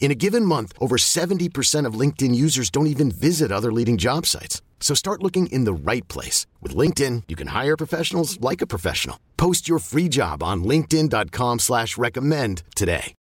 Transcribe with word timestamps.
In 0.00 0.10
a 0.10 0.14
given 0.14 0.44
month, 0.44 0.72
over 0.80 0.96
70% 0.96 1.84
of 1.84 2.00
LinkedIn 2.00 2.34
users 2.34 2.70
don't 2.70 2.86
even 2.86 3.10
visit 3.10 3.52
other 3.52 3.70
leading 3.70 3.98
job 3.98 4.24
sites. 4.24 4.62
So 4.80 4.94
start 4.94 5.22
looking 5.22 5.48
in 5.48 5.64
the 5.64 5.90
right 5.90 6.06
place. 6.08 6.46
With 6.62 6.74
LinkedIn, 6.74 7.24
you 7.28 7.36
can 7.36 7.48
hire 7.48 7.76
professionals 7.76 8.40
like 8.40 8.62
a 8.62 8.66
professional. 8.66 9.18
Post 9.36 9.68
your 9.68 9.80
free 9.80 10.08
job 10.08 10.42
on 10.42 10.64
linkedin.com 10.64 11.58
slash 11.58 11.98
recommend 11.98 12.62
today. 12.74 13.14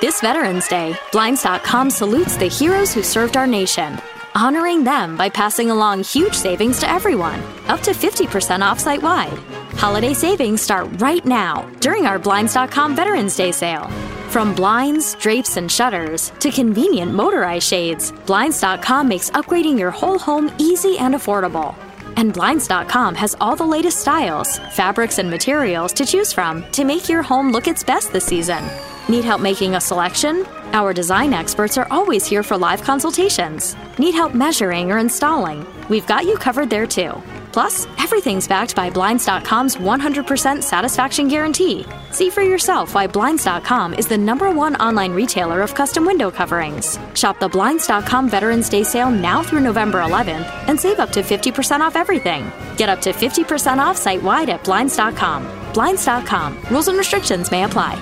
This 0.00 0.20
Veterans 0.20 0.68
Day, 0.68 0.98
Blinds.com 1.12 1.88
salutes 1.88 2.36
the 2.36 2.48
heroes 2.48 2.92
who 2.92 3.02
served 3.02 3.38
our 3.38 3.46
nation, 3.46 3.96
honoring 4.34 4.84
them 4.84 5.16
by 5.16 5.28
passing 5.28 5.70
along 5.70 6.02
huge 6.02 6.34
savings 6.34 6.80
to 6.80 6.90
everyone, 6.90 7.40
up 7.68 7.80
to 7.80 7.92
50% 7.92 8.60
off 8.60 8.80
site-wide. 8.80 9.38
Holiday 9.76 10.14
savings 10.14 10.62
start 10.62 10.88
right 11.00 11.24
now 11.24 11.68
during 11.80 12.06
our 12.06 12.18
Blinds.com 12.18 12.94
Veterans 12.96 13.36
Day 13.36 13.52
sale. 13.52 13.88
From 14.30 14.54
blinds, 14.54 15.14
drapes, 15.16 15.56
and 15.56 15.70
shutters 15.70 16.30
to 16.40 16.50
convenient 16.50 17.14
motorized 17.14 17.68
shades, 17.68 18.12
Blinds.com 18.26 19.08
makes 19.08 19.30
upgrading 19.30 19.78
your 19.78 19.90
whole 19.90 20.18
home 20.18 20.50
easy 20.58 20.98
and 20.98 21.14
affordable. 21.14 21.76
And 22.16 22.32
Blinds.com 22.32 23.14
has 23.14 23.36
all 23.40 23.56
the 23.56 23.66
latest 23.66 24.00
styles, 24.00 24.58
fabrics, 24.72 25.18
and 25.18 25.30
materials 25.30 25.92
to 25.94 26.04
choose 26.04 26.32
from 26.32 26.64
to 26.72 26.84
make 26.84 27.08
your 27.08 27.22
home 27.22 27.52
look 27.52 27.68
its 27.68 27.84
best 27.84 28.12
this 28.12 28.24
season. 28.24 28.64
Need 29.08 29.24
help 29.24 29.40
making 29.40 29.74
a 29.74 29.80
selection? 29.80 30.46
Our 30.72 30.92
design 30.92 31.32
experts 31.34 31.76
are 31.76 31.86
always 31.90 32.26
here 32.26 32.42
for 32.42 32.56
live 32.56 32.82
consultations. 32.82 33.76
Need 33.98 34.14
help 34.14 34.34
measuring 34.34 34.90
or 34.90 34.98
installing? 34.98 35.66
We've 35.88 36.06
got 36.06 36.24
you 36.24 36.36
covered 36.36 36.70
there 36.70 36.86
too. 36.86 37.22
Plus, 37.54 37.86
everything's 38.00 38.48
backed 38.48 38.74
by 38.74 38.90
Blinds.com's 38.90 39.76
100% 39.76 40.60
satisfaction 40.60 41.28
guarantee. 41.28 41.86
See 42.10 42.28
for 42.28 42.42
yourself 42.42 42.96
why 42.96 43.06
Blinds.com 43.06 43.94
is 43.94 44.08
the 44.08 44.18
number 44.18 44.50
one 44.50 44.74
online 44.76 45.12
retailer 45.12 45.62
of 45.62 45.72
custom 45.72 46.04
window 46.04 46.32
coverings. 46.32 46.98
Shop 47.14 47.38
the 47.38 47.48
Blinds.com 47.48 48.28
Veterans 48.28 48.68
Day 48.68 48.82
sale 48.82 49.12
now 49.12 49.40
through 49.40 49.60
November 49.60 50.02
11th 50.02 50.50
and 50.66 50.80
save 50.80 50.98
up 50.98 51.10
to 51.10 51.22
50% 51.22 51.78
off 51.78 51.94
everything. 51.94 52.50
Get 52.76 52.88
up 52.88 53.00
to 53.02 53.12
50% 53.12 53.78
off 53.78 53.96
site 53.96 54.24
wide 54.24 54.48
at 54.48 54.64
Blinds.com. 54.64 55.46
Blinds.com. 55.72 56.58
Rules 56.72 56.88
and 56.88 56.98
restrictions 56.98 57.52
may 57.52 57.62
apply. 57.62 57.96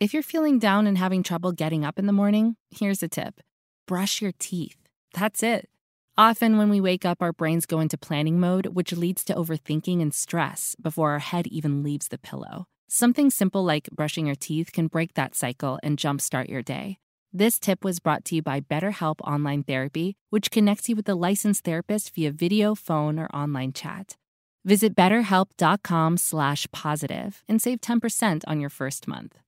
If 0.00 0.12
you're 0.12 0.22
feeling 0.22 0.58
down 0.58 0.86
and 0.86 0.98
having 0.98 1.22
trouble 1.22 1.52
getting 1.52 1.82
up 1.82 1.98
in 1.98 2.04
the 2.04 2.12
morning, 2.12 2.56
here's 2.68 3.02
a 3.02 3.08
tip 3.08 3.40
brush 3.86 4.20
your 4.20 4.32
teeth. 4.38 4.76
That's 5.14 5.42
it. 5.42 5.66
Often, 6.18 6.58
when 6.58 6.68
we 6.68 6.80
wake 6.80 7.04
up, 7.04 7.22
our 7.22 7.32
brains 7.32 7.64
go 7.64 7.78
into 7.78 7.96
planning 7.96 8.40
mode, 8.40 8.66
which 8.66 8.92
leads 8.92 9.22
to 9.22 9.34
overthinking 9.34 10.02
and 10.02 10.12
stress 10.12 10.74
before 10.82 11.12
our 11.12 11.20
head 11.20 11.46
even 11.46 11.84
leaves 11.84 12.08
the 12.08 12.18
pillow. 12.18 12.66
Something 12.88 13.30
simple 13.30 13.62
like 13.62 13.88
brushing 13.92 14.26
your 14.26 14.34
teeth 14.34 14.72
can 14.72 14.88
break 14.88 15.14
that 15.14 15.36
cycle 15.36 15.78
and 15.80 15.96
jumpstart 15.96 16.48
your 16.48 16.60
day. 16.60 16.98
This 17.32 17.60
tip 17.60 17.84
was 17.84 18.00
brought 18.00 18.24
to 18.24 18.34
you 18.34 18.42
by 18.42 18.58
BetterHelp 18.58 19.20
Online 19.20 19.62
Therapy, 19.62 20.16
which 20.30 20.50
connects 20.50 20.88
you 20.88 20.96
with 20.96 21.08
a 21.08 21.14
licensed 21.14 21.62
therapist 21.62 22.12
via 22.12 22.32
video, 22.32 22.74
phone, 22.74 23.20
or 23.20 23.28
online 23.28 23.72
chat. 23.72 24.16
Visit 24.64 24.96
betterhelp.com 24.96 26.16
slash 26.16 26.66
positive 26.72 27.44
and 27.48 27.62
save 27.62 27.80
10% 27.80 28.42
on 28.44 28.58
your 28.58 28.70
first 28.70 29.06
month. 29.06 29.38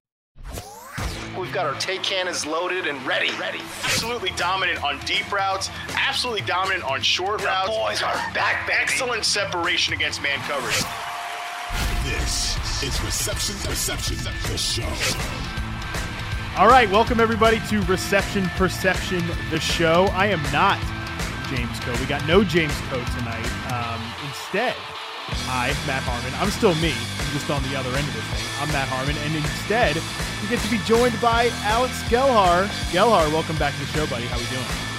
We've 1.41 1.53
got 1.55 1.65
our 1.65 1.75
take 1.81 2.03
cannons 2.03 2.45
loaded 2.45 2.87
and 2.87 3.05
ready. 3.07 3.31
Ready. 3.41 3.61
Absolutely 3.83 4.31
dominant 4.37 4.85
on 4.85 4.99
deep 5.07 5.33
routes. 5.33 5.71
Absolutely 5.97 6.43
dominant 6.43 6.85
on 6.85 7.01
short 7.01 7.41
the 7.41 7.47
routes. 7.47 7.69
boys 7.71 8.03
are 8.03 8.15
back, 8.35 8.67
baby. 8.67 8.79
Excellent 8.83 9.25
separation 9.25 9.95
against 9.95 10.23
man 10.23 10.39
coverage. 10.41 10.77
This 12.05 12.83
is 12.83 13.03
Reception 13.03 13.57
Perception, 13.65 14.17
the 14.51 14.59
show. 14.59 14.87
All 16.59 16.69
right, 16.69 16.91
welcome 16.91 17.21
everybody 17.21 17.59
to 17.71 17.81
Reception 17.83 18.45
Perception, 18.57 19.25
the 19.51 19.61
show. 19.61 20.07
I 20.13 20.27
am 20.27 20.43
not 20.53 20.79
James 21.49 21.81
Koh. 21.81 21.99
We 21.99 22.07
got 22.07 22.27
no 22.29 22.45
James 22.45 22.77
Koh 22.91 23.03
tonight. 23.17 23.73
Um, 23.73 24.01
instead, 24.29 24.77
I, 25.49 25.75
Matt 25.87 26.03
Harmon, 26.03 26.33
I'm 26.41 26.51
still 26.51 26.75
me, 26.77 26.93
I'm 26.93 27.33
just 27.33 27.51
on 27.51 27.63
the 27.71 27.77
other 27.77 27.91
end 27.97 28.07
of 28.07 28.15
this 28.15 28.25
thing. 28.25 28.47
I'm 28.61 28.69
Matt 28.69 28.89
Harmon, 28.89 29.17
and 29.25 29.37
instead, 29.37 29.97
we 30.43 30.49
get 30.49 30.61
to 30.61 30.71
be 30.71 30.79
joined 30.85 31.21
by 31.21 31.51
Alex 31.63 32.03
Gelhar. 32.05 32.67
Gelhar, 32.93 33.31
welcome 33.33 33.57
back 33.57 33.75
to 33.75 33.81
the 33.81 33.87
show, 33.87 34.07
buddy. 34.07 34.27
How 34.27 34.37
are 34.37 34.41
we 34.41 34.47
doing? 34.47 34.90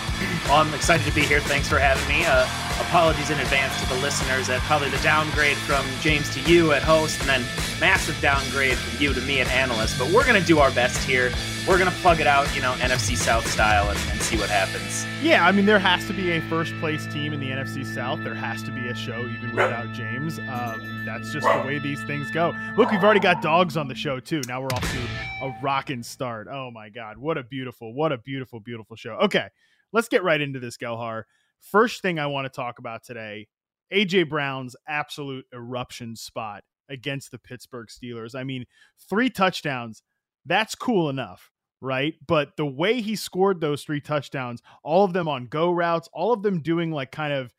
Well, 0.45 0.57
I'm 0.57 0.73
excited 0.73 1.05
to 1.05 1.13
be 1.13 1.21
here. 1.21 1.39
Thanks 1.39 1.69
for 1.69 1.79
having 1.79 2.05
me. 2.07 2.25
Uh, 2.25 2.45
apologies 2.81 3.29
in 3.29 3.39
advance 3.39 3.79
to 3.81 3.87
the 3.87 3.95
listeners 4.01 4.47
that 4.47 4.59
probably 4.61 4.89
the 4.89 4.97
downgrade 4.97 5.57
from 5.57 5.85
James 6.01 6.33
to 6.33 6.41
you 6.41 6.73
at 6.73 6.81
host, 6.81 7.19
and 7.21 7.29
then 7.29 7.45
massive 7.79 8.19
downgrade 8.21 8.77
from 8.77 9.01
you 9.01 9.13
to 9.13 9.21
me 9.21 9.39
at 9.39 9.47
analyst. 9.49 9.97
But 9.97 10.09
we're 10.11 10.25
going 10.25 10.39
to 10.39 10.45
do 10.45 10.59
our 10.59 10.71
best 10.71 11.01
here. 11.07 11.31
We're 11.67 11.77
going 11.77 11.89
to 11.89 11.95
plug 11.97 12.19
it 12.19 12.27
out, 12.27 12.53
you 12.55 12.61
know, 12.61 12.73
NFC 12.73 13.15
South 13.15 13.47
style 13.47 13.89
and, 13.89 13.99
and 14.09 14.21
see 14.21 14.35
what 14.37 14.49
happens. 14.49 15.05
Yeah, 15.21 15.45
I 15.45 15.51
mean, 15.51 15.65
there 15.65 15.79
has 15.79 16.05
to 16.07 16.13
be 16.13 16.31
a 16.31 16.41
first 16.41 16.73
place 16.79 17.05
team 17.07 17.33
in 17.33 17.39
the 17.39 17.49
NFC 17.49 17.85
South. 17.85 18.23
There 18.23 18.33
has 18.33 18.63
to 18.63 18.71
be 18.71 18.87
a 18.87 18.95
show 18.95 19.19
even 19.27 19.51
without 19.51 19.91
James. 19.93 20.39
Um, 20.39 21.03
that's 21.05 21.31
just 21.31 21.47
the 21.47 21.63
way 21.65 21.79
these 21.79 22.01
things 22.03 22.31
go. 22.31 22.53
Look, 22.77 22.91
we've 22.91 23.03
already 23.03 23.19
got 23.19 23.41
dogs 23.41 23.77
on 23.77 23.87
the 23.87 23.95
show 23.95 24.19
too. 24.19 24.41
Now 24.47 24.61
we're 24.61 24.73
off 24.73 24.81
to 24.81 25.45
a 25.45 25.55
rocking 25.61 26.03
start. 26.03 26.47
Oh 26.49 26.71
my 26.71 26.89
God, 26.89 27.17
what 27.17 27.37
a 27.37 27.43
beautiful, 27.43 27.93
what 27.93 28.11
a 28.11 28.17
beautiful, 28.17 28.59
beautiful 28.59 28.95
show. 28.95 29.11
Okay, 29.23 29.47
let's 29.93 30.07
get 30.07 30.23
right 30.23 30.41
into 30.41 30.59
this, 30.59 30.77
Gelhar. 30.77 31.23
First 31.59 32.01
thing 32.01 32.19
I 32.19 32.27
want 32.27 32.45
to 32.45 32.49
talk 32.49 32.79
about 32.79 33.03
today 33.03 33.47
AJ 33.93 34.29
Brown's 34.29 34.75
absolute 34.87 35.45
eruption 35.53 36.15
spot 36.15 36.63
against 36.89 37.31
the 37.31 37.39
Pittsburgh 37.39 37.87
Steelers. 37.87 38.35
I 38.35 38.43
mean, 38.43 38.65
three 39.09 39.29
touchdowns, 39.29 40.01
that's 40.45 40.75
cool 40.75 41.09
enough, 41.09 41.51
right? 41.81 42.15
But 42.25 42.57
the 42.57 42.65
way 42.65 43.01
he 43.01 43.15
scored 43.15 43.61
those 43.61 43.83
three 43.83 44.01
touchdowns, 44.01 44.61
all 44.83 45.03
of 45.03 45.13
them 45.13 45.27
on 45.27 45.47
go 45.47 45.71
routes, 45.71 46.09
all 46.13 46.33
of 46.33 46.43
them 46.43 46.61
doing 46.61 46.91
like 46.91 47.11
kind 47.11 47.33
of 47.33 47.53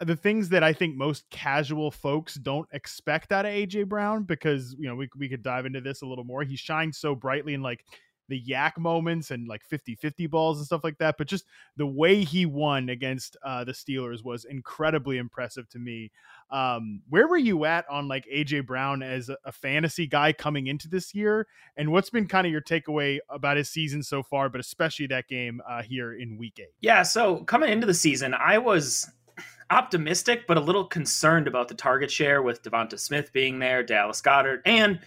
the 0.00 0.16
things 0.16 0.48
that 0.48 0.64
I 0.64 0.72
think 0.72 0.96
most 0.96 1.28
casual 1.30 1.90
folks 1.90 2.34
don't 2.34 2.68
expect 2.72 3.32
out 3.32 3.44
of 3.44 3.52
AJ 3.52 3.88
Brown 3.88 4.22
because 4.24 4.74
you 4.78 4.88
know 4.88 4.94
we 4.94 5.08
we 5.16 5.28
could 5.28 5.42
dive 5.42 5.66
into 5.66 5.80
this 5.80 6.02
a 6.02 6.06
little 6.06 6.24
more. 6.24 6.42
He 6.42 6.56
shines 6.56 6.98
so 6.98 7.14
brightly 7.14 7.54
in 7.54 7.62
like 7.62 7.84
the 8.28 8.42
YAC 8.42 8.78
moments 8.78 9.30
and 9.30 9.48
like 9.48 9.62
50-50 9.68 10.30
balls 10.30 10.58
and 10.58 10.66
stuff 10.66 10.84
like 10.84 10.98
that, 10.98 11.16
but 11.18 11.26
just 11.26 11.46
the 11.76 11.86
way 11.86 12.24
he 12.24 12.46
won 12.46 12.88
against 12.88 13.36
uh, 13.44 13.64
the 13.64 13.72
Steelers 13.72 14.24
was 14.24 14.44
incredibly 14.44 15.18
impressive 15.18 15.68
to 15.70 15.78
me. 15.78 16.10
Um, 16.50 17.02
where 17.08 17.28
were 17.28 17.36
you 17.36 17.64
at 17.64 17.88
on 17.88 18.08
like 18.08 18.26
AJ 18.32 18.66
Brown 18.66 19.02
as 19.02 19.28
a, 19.28 19.52
fantasy 19.52 20.06
guy 20.06 20.32
coming 20.32 20.68
into 20.68 20.88
this 20.88 21.14
year, 21.14 21.46
and 21.76 21.90
what's 21.90 22.10
been 22.10 22.28
kind 22.28 22.46
of 22.46 22.52
your 22.52 22.60
takeaway 22.60 23.18
about 23.28 23.56
his 23.56 23.68
season 23.68 24.02
so 24.02 24.22
far, 24.22 24.48
but 24.48 24.60
especially 24.60 25.06
that 25.08 25.26
game 25.26 25.60
uh, 25.68 25.82
here 25.82 26.14
in 26.14 26.38
Week 26.38 26.58
Eight? 26.60 26.74
Yeah, 26.80 27.02
so 27.02 27.38
coming 27.44 27.70
into 27.70 27.86
the 27.86 27.94
season, 27.94 28.34
I 28.34 28.58
was 28.58 29.10
optimistic, 29.70 30.46
but 30.46 30.56
a 30.56 30.60
little 30.60 30.84
concerned 30.84 31.48
about 31.48 31.68
the 31.68 31.74
target 31.74 32.10
share 32.10 32.42
with 32.42 32.62
DeVonta 32.62 32.98
Smith 32.98 33.32
being 33.32 33.58
there, 33.58 33.82
Dallas 33.82 34.22
Goedert, 34.22 34.62
and 34.64 35.00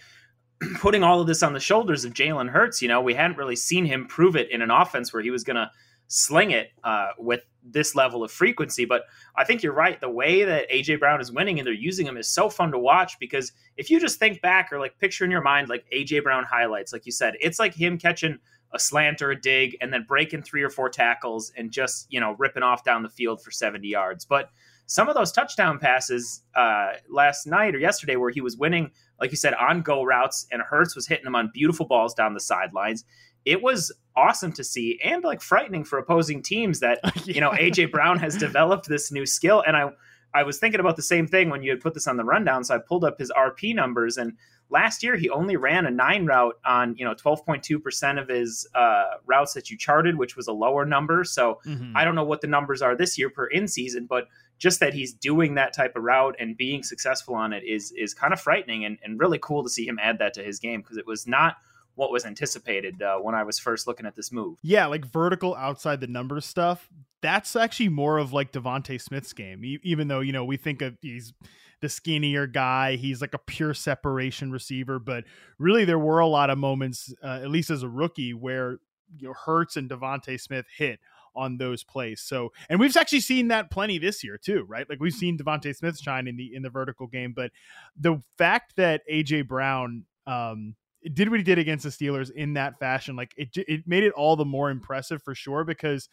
putting 0.80 1.02
all 1.02 1.20
of 1.20 1.26
this 1.26 1.42
on 1.42 1.52
the 1.52 1.60
shoulders 1.60 2.04
of 2.04 2.14
Jalen 2.14 2.50
Hurts. 2.50 2.82
You 2.82 2.88
know, 2.88 3.00
we 3.00 3.14
hadn't 3.14 3.36
really 3.36 3.56
seen 3.56 3.84
him 3.84 4.06
prove 4.06 4.36
it 4.36 4.50
in 4.50 4.62
an 4.62 4.70
offense 4.70 5.12
where 5.12 5.22
he 5.22 5.30
was 5.30 5.44
going 5.44 5.56
to 5.56 5.70
sling 6.08 6.50
it 6.50 6.68
uh, 6.84 7.08
with 7.18 7.46
this 7.64 7.94
level 7.94 8.22
of 8.22 8.30
frequency. 8.30 8.84
But 8.84 9.04
I 9.36 9.44
think 9.44 9.62
you're 9.62 9.72
right. 9.72 10.00
The 10.00 10.10
way 10.10 10.44
that 10.44 10.70
AJ 10.70 10.98
Brown 10.98 11.20
is 11.20 11.32
winning 11.32 11.58
and 11.58 11.66
they're 11.66 11.72
using 11.72 12.06
him 12.06 12.16
is 12.16 12.28
so 12.28 12.50
fun 12.50 12.70
to 12.72 12.78
watch 12.78 13.18
because 13.18 13.52
if 13.76 13.88
you 13.88 13.98
just 13.98 14.18
think 14.18 14.42
back 14.42 14.72
or 14.72 14.78
like 14.78 14.98
picture 14.98 15.24
in 15.24 15.30
your 15.30 15.40
mind 15.40 15.68
like 15.68 15.86
AJ 15.90 16.22
Brown 16.22 16.44
highlights, 16.44 16.92
like 16.92 17.06
you 17.06 17.12
said, 17.12 17.34
it's 17.40 17.58
like 17.58 17.74
him 17.74 17.96
catching 17.96 18.38
a 18.74 18.78
slant 18.78 19.22
or 19.22 19.30
a 19.30 19.40
dig 19.40 19.76
and 19.80 19.92
then 19.92 20.04
breaking 20.06 20.42
three 20.42 20.62
or 20.62 20.70
four 20.70 20.88
tackles 20.88 21.52
and 21.56 21.70
just, 21.70 22.06
you 22.10 22.20
know, 22.20 22.34
ripping 22.38 22.62
off 22.62 22.84
down 22.84 23.02
the 23.02 23.08
field 23.08 23.42
for 23.42 23.50
70 23.50 23.86
yards. 23.86 24.24
But 24.24 24.50
some 24.86 25.08
of 25.08 25.14
those 25.14 25.32
touchdown 25.32 25.78
passes 25.78 26.42
uh, 26.54 26.92
last 27.08 27.46
night 27.46 27.74
or 27.74 27.78
yesterday, 27.78 28.16
where 28.16 28.30
he 28.30 28.40
was 28.40 28.56
winning, 28.56 28.90
like 29.22 29.30
you 29.30 29.36
said, 29.36 29.54
on 29.54 29.82
go 29.82 30.02
routes, 30.02 30.48
and 30.50 30.60
Hurts 30.60 30.96
was 30.96 31.06
hitting 31.06 31.24
them 31.24 31.36
on 31.36 31.48
beautiful 31.54 31.86
balls 31.86 32.12
down 32.12 32.34
the 32.34 32.40
sidelines. 32.40 33.04
It 33.44 33.62
was 33.62 33.92
awesome 34.16 34.52
to 34.54 34.64
see 34.64 35.00
and 35.02 35.22
like 35.22 35.40
frightening 35.40 35.84
for 35.84 35.98
opposing 35.98 36.42
teams 36.42 36.80
that 36.80 36.98
yeah. 37.24 37.34
you 37.34 37.40
know 37.40 37.50
AJ 37.50 37.92
Brown 37.92 38.18
has 38.18 38.36
developed 38.36 38.88
this 38.88 39.12
new 39.12 39.24
skill. 39.24 39.62
And 39.64 39.76
I 39.76 39.90
I 40.34 40.42
was 40.42 40.58
thinking 40.58 40.80
about 40.80 40.96
the 40.96 41.02
same 41.02 41.28
thing 41.28 41.50
when 41.50 41.62
you 41.62 41.70
had 41.70 41.80
put 41.80 41.94
this 41.94 42.08
on 42.08 42.16
the 42.16 42.24
rundown. 42.24 42.64
So 42.64 42.74
I 42.74 42.78
pulled 42.78 43.04
up 43.04 43.16
his 43.16 43.30
RP 43.30 43.76
numbers, 43.76 44.16
and 44.16 44.32
last 44.70 45.04
year 45.04 45.14
he 45.14 45.30
only 45.30 45.56
ran 45.56 45.86
a 45.86 45.90
nine 45.92 46.26
route 46.26 46.56
on 46.64 46.96
you 46.96 47.04
know 47.04 47.14
12.2 47.14 47.80
percent 47.80 48.18
of 48.18 48.26
his 48.26 48.66
uh, 48.74 49.04
routes 49.24 49.52
that 49.52 49.70
you 49.70 49.78
charted, 49.78 50.18
which 50.18 50.34
was 50.34 50.48
a 50.48 50.52
lower 50.52 50.84
number. 50.84 51.22
So 51.22 51.60
mm-hmm. 51.64 51.96
I 51.96 52.04
don't 52.04 52.16
know 52.16 52.24
what 52.24 52.40
the 52.40 52.48
numbers 52.48 52.82
are 52.82 52.96
this 52.96 53.16
year 53.16 53.30
per 53.30 53.46
in 53.46 53.68
season, 53.68 54.06
but 54.06 54.26
just 54.62 54.78
that 54.78 54.94
he's 54.94 55.12
doing 55.12 55.56
that 55.56 55.72
type 55.72 55.96
of 55.96 56.04
route 56.04 56.36
and 56.38 56.56
being 56.56 56.84
successful 56.84 57.34
on 57.34 57.52
it 57.52 57.64
is 57.64 57.92
is 57.98 58.14
kind 58.14 58.32
of 58.32 58.40
frightening 58.40 58.84
and, 58.84 58.96
and 59.02 59.18
really 59.18 59.38
cool 59.42 59.64
to 59.64 59.68
see 59.68 59.84
him 59.84 59.98
add 60.00 60.20
that 60.20 60.32
to 60.32 60.42
his 60.42 60.60
game 60.60 60.80
because 60.80 60.96
it 60.96 61.06
was 61.06 61.26
not 61.26 61.56
what 61.96 62.12
was 62.12 62.24
anticipated 62.24 63.02
uh, 63.02 63.18
when 63.18 63.34
I 63.34 63.42
was 63.42 63.58
first 63.58 63.88
looking 63.88 64.06
at 64.06 64.14
this 64.14 64.30
move. 64.30 64.58
Yeah, 64.62 64.86
like 64.86 65.04
vertical 65.04 65.56
outside 65.56 66.00
the 66.00 66.06
numbers 66.06 66.46
stuff. 66.46 66.88
That's 67.22 67.56
actually 67.56 67.88
more 67.88 68.18
of 68.18 68.32
like 68.32 68.52
DeVonta 68.52 69.00
Smith's 69.00 69.32
game. 69.32 69.62
even 69.82 70.06
though 70.06 70.20
you 70.20 70.32
know 70.32 70.44
we 70.44 70.56
think 70.56 70.80
of 70.80 70.96
he's 71.02 71.32
the 71.80 71.88
skinnier 71.88 72.46
guy, 72.46 72.94
he's 72.94 73.20
like 73.20 73.34
a 73.34 73.38
pure 73.38 73.74
separation 73.74 74.52
receiver. 74.52 75.00
But 75.00 75.24
really, 75.58 75.84
there 75.84 75.98
were 75.98 76.20
a 76.20 76.28
lot 76.28 76.50
of 76.50 76.56
moments, 76.56 77.12
uh, 77.20 77.40
at 77.42 77.50
least 77.50 77.68
as 77.68 77.82
a 77.82 77.88
rookie, 77.88 78.32
where 78.32 78.78
you 79.18 79.26
know 79.26 79.34
Hurts 79.34 79.76
and 79.76 79.90
DeVonta 79.90 80.40
Smith 80.40 80.66
hit 80.78 81.00
on 81.34 81.56
those 81.56 81.84
plays. 81.84 82.20
So, 82.20 82.52
and 82.68 82.78
we've 82.78 82.96
actually 82.96 83.20
seen 83.20 83.48
that 83.48 83.70
plenty 83.70 83.98
this 83.98 84.22
year 84.22 84.38
too, 84.38 84.64
right? 84.68 84.88
Like 84.88 85.00
we've 85.00 85.12
seen 85.12 85.38
DeVonta 85.38 85.74
Smith 85.74 85.98
shine 85.98 86.26
in 86.26 86.36
the 86.36 86.54
in 86.54 86.62
the 86.62 86.70
vertical 86.70 87.06
game, 87.06 87.32
but 87.34 87.50
the 87.98 88.22
fact 88.38 88.76
that 88.76 89.02
AJ 89.10 89.48
Brown 89.48 90.04
um, 90.26 90.74
did 91.12 91.30
what 91.30 91.40
he 91.40 91.44
did 91.44 91.58
against 91.58 91.84
the 91.84 91.90
Steelers 91.90 92.30
in 92.30 92.54
that 92.54 92.78
fashion, 92.78 93.16
like 93.16 93.34
it, 93.36 93.48
it 93.54 93.86
made 93.86 94.04
it 94.04 94.12
all 94.12 94.36
the 94.36 94.44
more 94.44 94.70
impressive 94.70 95.22
for 95.22 95.34
sure. 95.34 95.64
Because 95.64 96.08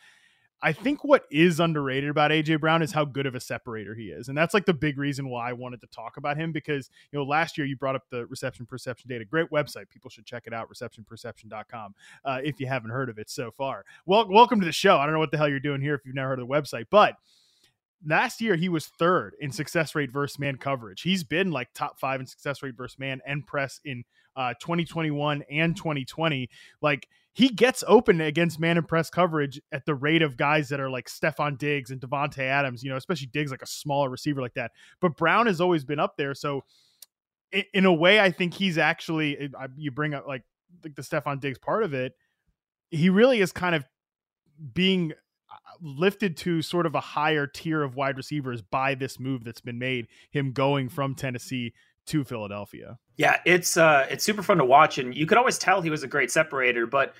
I 0.61 0.73
think 0.73 1.03
what 1.03 1.25
is 1.31 1.59
underrated 1.59 2.09
about 2.09 2.31
AJ 2.31 2.59
Brown 2.59 2.81
is 2.81 2.91
how 2.91 3.06
good 3.06 3.25
of 3.25 3.33
a 3.33 3.39
separator 3.39 3.95
he 3.95 4.09
is, 4.09 4.27
and 4.27 4.38
that's 4.38 4.53
like 4.53 4.65
the 4.65 4.73
big 4.73 4.97
reason 4.97 5.29
why 5.29 5.50
I 5.50 5.53
wanted 5.53 5.79
to 5.81 5.88
talk 5.88 6.17
about 6.17 6.38
him. 6.38 6.51
Because 6.51 6.89
you 7.11 7.19
know, 7.19 7.25
last 7.25 7.57
year 7.57 7.65
you 7.65 7.77
brought 7.77 7.95
up 7.95 8.03
the 8.09 8.25
reception 8.25 8.65
perception 8.65 9.07
data, 9.09 9.23
great 9.23 9.50
website. 9.51 9.89
People 9.89 10.09
should 10.09 10.25
check 10.25 10.44
it 10.47 10.53
out, 10.53 10.69
receptionperception.com, 10.69 11.95
uh, 12.25 12.39
if 12.44 12.59
you 12.59 12.67
haven't 12.67 12.91
heard 12.91 13.09
of 13.09 13.17
it 13.17 13.29
so 13.29 13.51
far. 13.51 13.85
Well, 14.06 14.27
welcome 14.29 14.59
to 14.59 14.65
the 14.65 14.71
show. 14.71 14.97
I 14.97 15.06
don't 15.06 15.13
know 15.13 15.19
what 15.19 15.31
the 15.31 15.38
hell 15.38 15.50
you're 15.50 15.59
doing 15.59 15.81
here 15.81 15.95
if 15.95 16.01
you've 16.06 16.15
never 16.15 16.29
heard 16.29 16.39
of 16.39 16.47
the 16.47 16.53
website, 16.53 16.85
but 16.89 17.15
last 18.05 18.41
year 18.41 18.55
he 18.55 18.69
was 18.69 18.88
third 18.88 19.35
in 19.39 19.51
success 19.51 19.95
rate 19.95 20.12
versus 20.12 20.39
man 20.39 20.57
coverage. 20.57 21.01
He's 21.01 21.23
been 21.23 21.51
like 21.51 21.73
top 21.73 22.00
five 22.00 22.19
in 22.19 22.25
success 22.25 22.63
rate 22.63 22.75
versus 22.75 23.00
man 23.00 23.21
and 23.25 23.45
press 23.45 23.79
in 23.85 24.03
uh, 24.35 24.53
2021 24.59 25.44
and 25.50 25.75
2020. 25.75 26.50
Like 26.81 27.07
he 27.39 27.47
gets 27.47 27.86
open 27.88 28.19
against 28.19 28.59
man 28.59 28.75
and 28.75 28.86
press 28.86 29.09
coverage 29.09 29.62
at 29.71 29.86
the 29.86 29.95
rate 29.95 30.21
of 30.21 30.36
guys 30.36 30.68
that 30.68 30.81
are 30.81 30.89
like 30.89 31.07
Stefon 31.07 31.57
Diggs 31.57 31.89
and 31.89 32.01
Davante 32.01 32.39
Adams, 32.39 32.83
you 32.83 32.89
know, 32.89 32.97
especially 32.97 33.27
Diggs, 33.27 33.50
like 33.50 33.62
a 33.62 33.65
smaller 33.65 34.09
receiver 34.09 34.41
like 34.41 34.56
that. 34.56 34.71
But 35.00 35.15
Brown 35.15 35.47
has 35.47 35.62
always 35.62 35.86
been 35.86 36.01
up 36.01 36.18
there. 36.18 36.33
So 36.33 36.65
in, 37.74 37.86
a 37.86 37.94
way, 37.94 38.19
I 38.19 38.30
think 38.30 38.56
he's 38.56 38.77
actually, 38.77 39.50
you 39.77 39.89
bring 39.89 40.13
up 40.13 40.27
like 40.27 40.44
the, 40.81 40.89
the 40.89 41.01
Stefon 41.01 41.39
Diggs 41.39 41.57
part 41.57 41.83
of 41.83 41.94
it. 41.94 42.12
He 42.91 43.09
really 43.09 43.39
is 43.39 43.53
kind 43.53 43.74
of 43.74 43.86
being 44.74 45.13
uh, 45.50 45.56
lifted 45.80 46.36
to 46.39 46.62
sort 46.62 46.86
of 46.86 46.94
a 46.94 47.00
higher 47.00 47.47
tier 47.47 47.83
of 47.83 47.95
wide 47.95 48.18
receivers 48.18 48.62
by 48.62 48.95
this 48.95 49.18
move 49.18 49.45
that's 49.45 49.62
been 49.62 49.80
made 49.80 50.07
him 50.30 50.51
going 50.51 50.89
from 50.89 51.15
Tennessee 51.15 51.74
to 52.09 52.23
Philadelphia. 52.23 52.97
Yeah, 53.17 53.38
it's 53.45 53.77
uh 53.77 54.07
it's 54.09 54.23
super 54.23 54.44
fun 54.44 54.57
to 54.57 54.65
watch 54.65 54.97
and 54.97 55.15
you 55.15 55.25
could 55.25 55.38
always 55.38 55.57
tell 55.57 55.81
he 55.81 55.89
was 55.89 56.03
a 56.03 56.07
great 56.07 56.31
separator, 56.31 56.85
but 56.85 57.13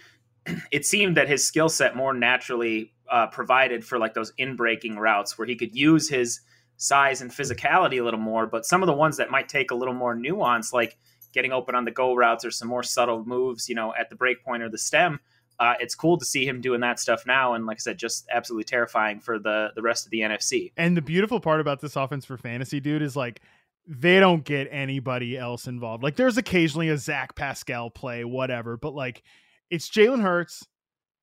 it 0.71 0.86
seemed 0.86 1.18
that 1.18 1.27
his 1.27 1.45
skill 1.45 1.69
set 1.69 1.95
more 1.95 2.13
naturally 2.13 2.94
uh, 3.09 3.27
provided 3.27 3.83
for 3.83 3.97
like 3.97 4.13
those 4.13 4.31
in 4.38 4.56
breaking 4.56 4.97
routes 4.97 5.38
where 5.38 5.47
he 5.47 5.56
could 5.56 5.75
use 5.75 6.09
his 6.09 6.41
size 6.77 7.21
and 7.21 7.31
physicality 7.31 8.00
a 8.00 8.03
little 8.03 8.19
more, 8.19 8.45
but 8.45 8.65
some 8.65 8.81
of 8.81 8.88
the 8.88 8.94
ones 8.94 9.18
that 9.18 9.30
might 9.30 9.50
take 9.50 9.71
a 9.71 9.75
little 9.75 9.94
more 9.94 10.15
nuance 10.15 10.71
like 10.71 10.97
getting 11.33 11.51
open 11.51 11.75
on 11.75 11.85
the 11.85 11.92
go 11.92 12.15
routes 12.15 12.45
or 12.45 12.51
some 12.51 12.68
more 12.68 12.83
subtle 12.83 13.25
moves, 13.25 13.69
you 13.69 13.75
know, 13.75 13.94
at 14.00 14.09
the 14.09 14.15
break 14.15 14.44
point 14.44 14.63
or 14.63 14.69
the 14.69 14.77
stem, 14.77 15.19
uh, 15.59 15.74
it's 15.80 15.94
cool 15.94 16.18
to 16.18 16.25
see 16.25 16.47
him 16.47 16.62
doing 16.62 16.80
that 16.80 17.00
stuff 17.00 17.25
now. 17.27 17.53
And 17.53 17.65
like 17.65 17.77
I 17.77 17.80
said, 17.80 17.97
just 17.97 18.25
absolutely 18.31 18.63
terrifying 18.63 19.19
for 19.19 19.38
the 19.38 19.71
the 19.75 19.81
rest 19.81 20.06
of 20.06 20.12
the 20.12 20.21
NFC. 20.21 20.71
And 20.77 20.95
the 20.95 21.01
beautiful 21.01 21.39
part 21.39 21.59
about 21.59 21.81
this 21.81 21.95
offense 21.95 22.25
for 22.25 22.38
fantasy, 22.38 22.80
dude, 22.80 23.01
is 23.01 23.15
like 23.15 23.42
they 23.91 24.19
don't 24.19 24.45
get 24.45 24.68
anybody 24.69 25.36
else 25.36 25.65
involved. 25.65 26.03
Like 26.03 26.15
there's 26.15 26.38
occasionally 26.38 26.89
a 26.89 26.97
Zach 26.97 27.36
Pascal 27.36 27.89
play, 27.89 28.24
whatever, 28.24 28.77
but 28.77 28.94
like 28.94 29.24
it's 29.71 29.89
Jalen 29.89 30.21
Hurts, 30.21 30.63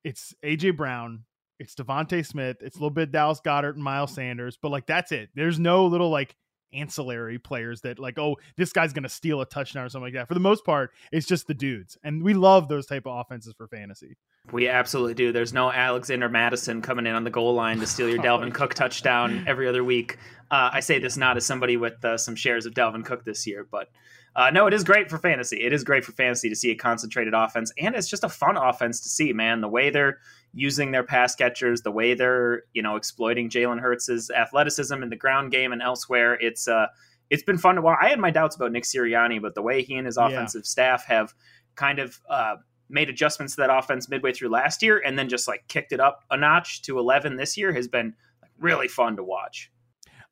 it's 0.02 0.34
AJ 0.44 0.76
Brown, 0.76 1.22
it's 1.60 1.76
DeVonta 1.76 2.26
Smith, 2.26 2.56
it's 2.60 2.74
a 2.76 2.80
little 2.80 2.90
bit 2.90 3.12
Dallas 3.12 3.40
Goedert 3.40 3.74
and 3.74 3.84
Miles 3.84 4.12
Sanders, 4.12 4.58
but 4.60 4.72
like 4.72 4.86
that's 4.86 5.12
it. 5.12 5.30
There's 5.36 5.60
no 5.60 5.86
little 5.86 6.10
like 6.10 6.34
ancillary 6.74 7.38
players 7.38 7.80
that 7.82 7.98
like 7.98 8.18
oh 8.18 8.36
this 8.56 8.72
guy's 8.72 8.92
gonna 8.92 9.08
steal 9.08 9.40
a 9.40 9.46
touchdown 9.46 9.84
or 9.84 9.88
something 9.88 10.06
like 10.06 10.14
that 10.14 10.26
for 10.26 10.34
the 10.34 10.40
most 10.40 10.64
part 10.64 10.90
it's 11.12 11.26
just 11.26 11.46
the 11.46 11.54
dudes 11.54 11.96
and 12.02 12.22
we 12.22 12.34
love 12.34 12.69
those 12.69 12.86
type 12.86 13.06
of 13.06 13.16
offenses 13.19 13.54
for 13.56 13.69
fantasy 13.69 14.16
we 14.50 14.69
absolutely 14.69 15.14
do 15.14 15.32
there's 15.32 15.52
no 15.52 15.70
alexander 15.70 16.28
Mattison 16.28 16.82
coming 16.82 17.06
in 17.06 17.14
on 17.14 17.22
the 17.22 17.30
goal 17.30 17.54
line 17.54 17.78
to 17.78 17.86
steal 17.86 18.08
your 18.08 18.19
dalvin 18.22 18.52
cook 18.52 18.74
touchdown 18.74 19.44
every 19.46 19.69
other 19.69 19.84
week 19.84 20.19
uh, 20.50 20.70
i 20.72 20.81
say 20.81 20.98
this 20.98 21.16
not 21.16 21.37
as 21.37 21.46
somebody 21.46 21.76
with 21.76 22.04
uh, 22.04 22.16
some 22.16 22.34
shares 22.34 22.66
of 22.66 22.75
dalvin 22.75 23.04
cook 23.04 23.25
this 23.25 23.46
year 23.46 23.66
but 23.70 23.88
uh, 24.37 24.50
no, 24.50 24.66
it 24.66 24.75
is 24.75 24.84
great 24.84 25.08
for 25.08 25.16
fantasy. 25.16 25.64
It 25.64 25.72
is 25.72 25.82
great 25.82 26.04
for 26.04 26.12
fantasy 26.12 26.50
to 26.50 26.54
see 26.54 26.70
a 26.70 26.75
concentrated 26.75 27.32
offense, 27.32 27.72
and 27.78 27.94
it's 27.94 28.06
just 28.06 28.22
a 28.22 28.28
fun 28.28 28.58
offense 28.58 29.00
to 29.00 29.08
see. 29.08 29.32
Man, 29.32 29.62
the 29.62 29.69
way 29.69 29.88
they're 29.88 30.19
using 30.52 30.90
their 30.90 31.02
pass 31.02 31.34
catchers, 31.34 31.81
the 31.81 31.90
way 31.90 32.12
they're 32.12 32.64
you 32.75 32.82
know 32.82 32.96
exploiting 32.96 33.48
Jalen 33.48 33.81
Hurts' 33.81 34.31
athleticism 34.31 35.02
in 35.02 35.08
the 35.08 35.16
ground 35.16 35.52
game 35.52 35.72
and 35.72 35.81
elsewhere, 35.81 36.34
it's 36.38 36.69
uh 36.69 36.88
it's 37.31 37.43
been 37.43 37.56
fun 37.56 37.76
to 37.76 37.81
watch. 37.81 37.98
I 38.00 38.10
had 38.10 38.19
my 38.19 38.31
doubts 38.31 38.56
about 38.56 38.72
Nick 38.72 38.84
Sirianni, 38.84 39.40
but 39.40 39.54
the 39.54 39.62
way 39.62 39.82
he 39.82 39.96
and 39.96 40.04
his 40.04 40.19
offensive 40.19 40.62
yeah. 40.64 40.69
staff 40.69 41.06
have 41.06 41.32
kind 41.75 41.98
of 41.98 42.20
uh, 42.28 42.56
made 42.90 43.08
adjustments 43.08 43.54
to 43.54 43.62
that 43.62 43.75
offense 43.75 44.10
midway 44.10 44.34
through 44.34 44.50
last 44.50 44.82
year, 44.82 45.02
and 45.02 45.19
then 45.19 45.31
just 45.31 45.48
like 45.48 45.66
kicked 45.66 45.93
it 45.93 46.00
up 46.00 46.25
a 46.31 46.37
notch 46.37 46.82
to 46.82 46.98
eleven 46.98 47.37
this 47.37 47.56
year 47.56 47.72
has 47.72 47.88
been 47.88 48.14
really 48.58 48.87
fun 48.87 49.16
to 49.16 49.25
watch. 49.25 49.72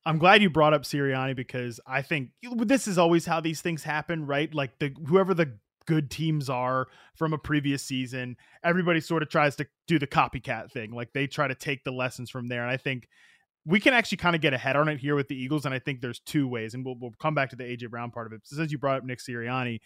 I'm 0.07 0.19
glad 0.19 0.43
you 0.43 0.51
brought 0.51 0.75
up 0.75 0.83
Sirianni 0.83 1.35
because 1.35 1.81
I 1.87 2.03
think 2.03 2.31
this 2.43 2.87
is 2.87 2.99
always 2.99 3.25
how 3.25 3.41
these 3.41 3.61
things 3.63 3.83
happen, 3.83 4.27
right? 4.27 4.53
Like 4.53 4.79
the 4.79 4.95
whoever 5.07 5.33
the 5.33 5.57
good 5.87 6.11
teams 6.11 6.51
are 6.51 6.89
from 7.15 7.33
a 7.33 7.39
previous 7.39 7.83
season, 7.83 8.37
everybody 8.63 9.01
sort 9.01 9.23
of 9.23 9.29
tries 9.29 9.57
to 9.57 9.67
do 9.87 9.99
the 9.99 10.07
copycat 10.07 10.71
thing. 10.73 10.93
Like 10.93 11.13
they 11.13 11.27
try 11.27 11.49
to 11.49 11.55
take 11.55 11.85
the 11.85 11.91
lessons 11.91 12.31
from 12.31 12.49
there. 12.49 12.63
And 12.63 12.71
I 12.71 12.77
think 12.77 13.09
we 13.67 13.81
can 13.81 13.95
actually 13.95 14.19
kind 14.19 14.37
of 14.37 14.43
get 14.43 14.53
ahead 14.53 14.77
on 14.77 14.89
it 14.89 14.99
here 14.99 15.15
with 15.15 15.29
the 15.29 15.37
Eagles. 15.37 15.65
And 15.65 15.75
I 15.75 15.79
think 15.79 16.01
there's 16.01 16.21
two 16.21 16.47
ways, 16.47 16.75
and 16.75 16.85
we'll, 16.85 16.97
we'll 17.01 17.15
come 17.21 17.35
back 17.35 17.51
to 17.51 17.57
the 17.57 17.65
AJ 17.65 17.91
Brown 17.91 18.11
part 18.11 18.27
of 18.27 18.33
it. 18.35 18.43
Since 18.45 18.73
you 18.73 18.79
brought 18.79 18.99
up 18.99 19.05
Nick 19.05 19.21
Sirianni, 19.21 19.81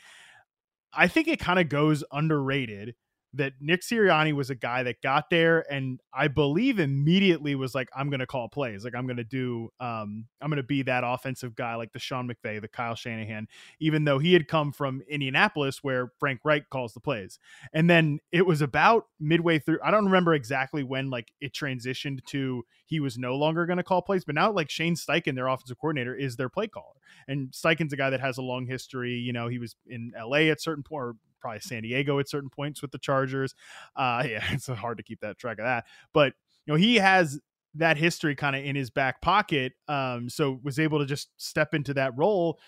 I 0.92 1.06
think 1.06 1.28
it 1.28 1.38
kind 1.38 1.58
of 1.58 1.68
goes 1.68 2.02
underrated 2.10 2.94
that 3.34 3.52
Nick 3.60 3.82
Sirianni 3.82 4.32
was 4.32 4.50
a 4.50 4.54
guy 4.54 4.82
that 4.82 5.02
got 5.02 5.28
there 5.30 5.64
and 5.70 6.00
I 6.12 6.28
believe 6.28 6.78
immediately 6.78 7.54
was 7.54 7.74
like, 7.74 7.88
I'm 7.94 8.08
going 8.08 8.20
to 8.20 8.26
call 8.26 8.48
plays. 8.48 8.84
Like 8.84 8.94
I'm 8.94 9.06
going 9.06 9.18
to 9.18 9.24
do, 9.24 9.68
um, 9.80 10.26
I'm 10.40 10.48
going 10.48 10.56
to 10.56 10.62
be 10.62 10.82
that 10.82 11.04
offensive 11.04 11.54
guy 11.54 11.74
like 11.74 11.92
the 11.92 11.98
Sean 11.98 12.28
McVay, 12.28 12.60
the 12.60 12.68
Kyle 12.68 12.94
Shanahan, 12.94 13.46
even 13.80 14.04
though 14.04 14.18
he 14.18 14.32
had 14.32 14.48
come 14.48 14.72
from 14.72 15.02
Indianapolis 15.08 15.82
where 15.82 16.12
Frank 16.18 16.40
Reich 16.44 16.70
calls 16.70 16.94
the 16.94 17.00
plays. 17.00 17.38
And 17.72 17.88
then 17.88 18.18
it 18.32 18.46
was 18.46 18.62
about 18.62 19.06
midway 19.20 19.58
through. 19.58 19.78
I 19.84 19.90
don't 19.90 20.06
remember 20.06 20.34
exactly 20.34 20.82
when 20.82 21.10
like 21.10 21.32
it 21.40 21.52
transitioned 21.52 22.24
to 22.26 22.64
he 22.86 23.00
was 23.00 23.18
no 23.18 23.36
longer 23.36 23.66
going 23.66 23.76
to 23.76 23.82
call 23.82 24.00
plays, 24.00 24.24
but 24.24 24.34
now 24.34 24.50
like 24.50 24.70
Shane 24.70 24.94
Steichen, 24.94 25.34
their 25.34 25.48
offensive 25.48 25.78
coordinator, 25.78 26.14
is 26.14 26.36
their 26.36 26.48
play 26.48 26.66
caller. 26.66 26.94
And 27.26 27.50
Steichen's 27.50 27.92
a 27.92 27.96
guy 27.96 28.08
that 28.10 28.20
has 28.20 28.38
a 28.38 28.42
long 28.42 28.66
history. 28.66 29.14
You 29.14 29.32
know, 29.34 29.48
he 29.48 29.58
was 29.58 29.76
in 29.86 30.12
LA 30.18 30.48
at 30.50 30.62
certain 30.62 30.82
point, 30.82 31.02
or 31.02 31.16
probably 31.40 31.60
San 31.60 31.82
Diego 31.82 32.18
at 32.18 32.28
certain 32.28 32.50
points 32.50 32.82
with 32.82 32.90
the 32.90 32.98
Chargers. 32.98 33.54
Uh, 33.96 34.24
yeah, 34.28 34.44
it's 34.50 34.66
hard 34.66 34.98
to 34.98 35.04
keep 35.04 35.20
that 35.20 35.38
track 35.38 35.58
of 35.58 35.64
that. 35.64 35.84
But 36.12 36.34
you 36.66 36.74
know, 36.74 36.78
he 36.78 36.96
has 36.96 37.40
that 37.74 37.96
history 37.96 38.34
kind 38.34 38.56
of 38.56 38.64
in 38.64 38.76
his 38.76 38.90
back 38.90 39.20
pocket. 39.20 39.72
Um, 39.88 40.28
so 40.28 40.60
was 40.62 40.78
able 40.78 40.98
to 40.98 41.06
just 41.06 41.30
step 41.36 41.74
into 41.74 41.94
that 41.94 42.16
role. 42.16 42.58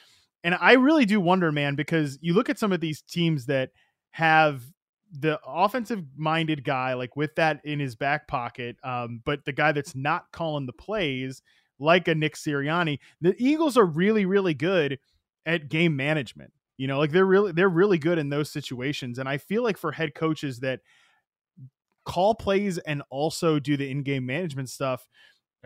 And 0.43 0.55
I 0.55 0.73
really 0.73 1.05
do 1.05 1.21
wonder, 1.21 1.53
man, 1.53 1.75
because 1.75 2.19
you 2.23 2.33
look 2.33 2.49
at 2.49 2.59
some 2.59 2.73
of 2.73 2.81
these 2.81 3.03
teams 3.03 3.47
that 3.47 3.71
have 4.11 4.63
the 5.13 5.41
offensive 5.47 6.03
minded 6.17 6.65
guy, 6.65 6.95
like 6.95 7.17
with 7.17 7.35
that 7.35 7.61
in 7.65 7.81
his 7.81 7.97
back 7.97 8.29
pocket, 8.29 8.77
um, 8.85 9.21
but 9.25 9.45
the 9.45 9.53
guy 9.53 9.73
that's 9.73 9.95
not 9.95 10.25
calling 10.33 10.67
the 10.67 10.73
plays, 10.73 11.43
like 11.79 12.09
a 12.09 12.15
Nick 12.15 12.37
Sirianni, 12.37 12.99
the 13.21 13.35
Eagles 13.39 13.77
are 13.77 13.87
really, 13.87 14.25
really 14.25 14.55
good 14.55 14.99
at 15.47 15.69
game 15.69 15.97
management. 15.97 16.53
You 16.81 16.87
know, 16.87 16.99
like 16.99 17.11
they're 17.11 17.27
really 17.27 17.53
they're 17.53 17.69
really 17.69 17.99
good 17.99 18.17
in 18.17 18.31
those 18.31 18.51
situations. 18.51 19.19
And 19.19 19.29
I 19.29 19.37
feel 19.37 19.63
like 19.63 19.77
for 19.77 19.93
head 19.93 20.15
coaches 20.15 20.61
that 20.61 20.81
call 22.07 22.35
plays 22.35 22.79
and 22.79 23.03
also 23.11 23.59
do 23.59 23.77
the 23.77 23.91
in-game 23.91 24.25
management 24.25 24.71
stuff, 24.71 25.07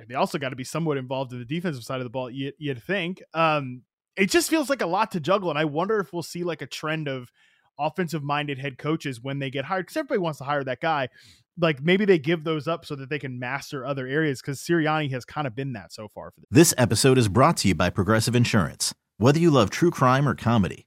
they 0.08 0.16
also 0.16 0.38
got 0.38 0.48
to 0.48 0.56
be 0.56 0.64
somewhat 0.64 0.96
involved 0.96 1.32
in 1.32 1.38
the 1.38 1.44
defensive 1.44 1.84
side 1.84 2.00
of 2.00 2.04
the 2.04 2.10
ball. 2.10 2.28
You, 2.28 2.50
would 2.66 2.82
think. 2.82 3.22
Um, 3.32 3.82
it 4.16 4.28
just 4.28 4.50
feels 4.50 4.68
like 4.68 4.82
a 4.82 4.86
lot 4.86 5.12
to 5.12 5.20
juggle, 5.20 5.50
and 5.50 5.58
I 5.58 5.66
wonder 5.66 6.00
if 6.00 6.12
we'll 6.12 6.24
see 6.24 6.42
like 6.42 6.62
a 6.62 6.66
trend 6.66 7.06
of 7.06 7.30
offensive 7.78 8.24
minded 8.24 8.58
head 8.58 8.76
coaches 8.76 9.20
when 9.22 9.38
they 9.38 9.50
get 9.50 9.66
hired 9.66 9.86
because 9.86 9.96
everybody 9.96 10.18
wants 10.18 10.38
to 10.38 10.44
hire 10.44 10.64
that 10.64 10.80
guy. 10.80 11.10
Like 11.56 11.80
maybe 11.80 12.04
they 12.04 12.18
give 12.18 12.42
those 12.42 12.66
up 12.66 12.84
so 12.84 12.96
that 12.96 13.08
they 13.08 13.20
can 13.20 13.38
master 13.38 13.86
other 13.86 14.08
areas 14.08 14.40
because 14.40 14.58
Sirianni 14.58 15.12
has 15.12 15.24
kind 15.24 15.46
of 15.46 15.54
been 15.54 15.74
that 15.74 15.92
so 15.92 16.08
far. 16.08 16.32
For 16.32 16.40
them. 16.40 16.48
This 16.50 16.74
episode 16.76 17.18
is 17.18 17.28
brought 17.28 17.56
to 17.58 17.68
you 17.68 17.76
by 17.76 17.90
Progressive 17.90 18.34
Insurance. 18.34 18.92
Whether 19.18 19.38
you 19.38 19.52
love 19.52 19.70
true 19.70 19.92
crime 19.92 20.28
or 20.28 20.34
comedy, 20.34 20.86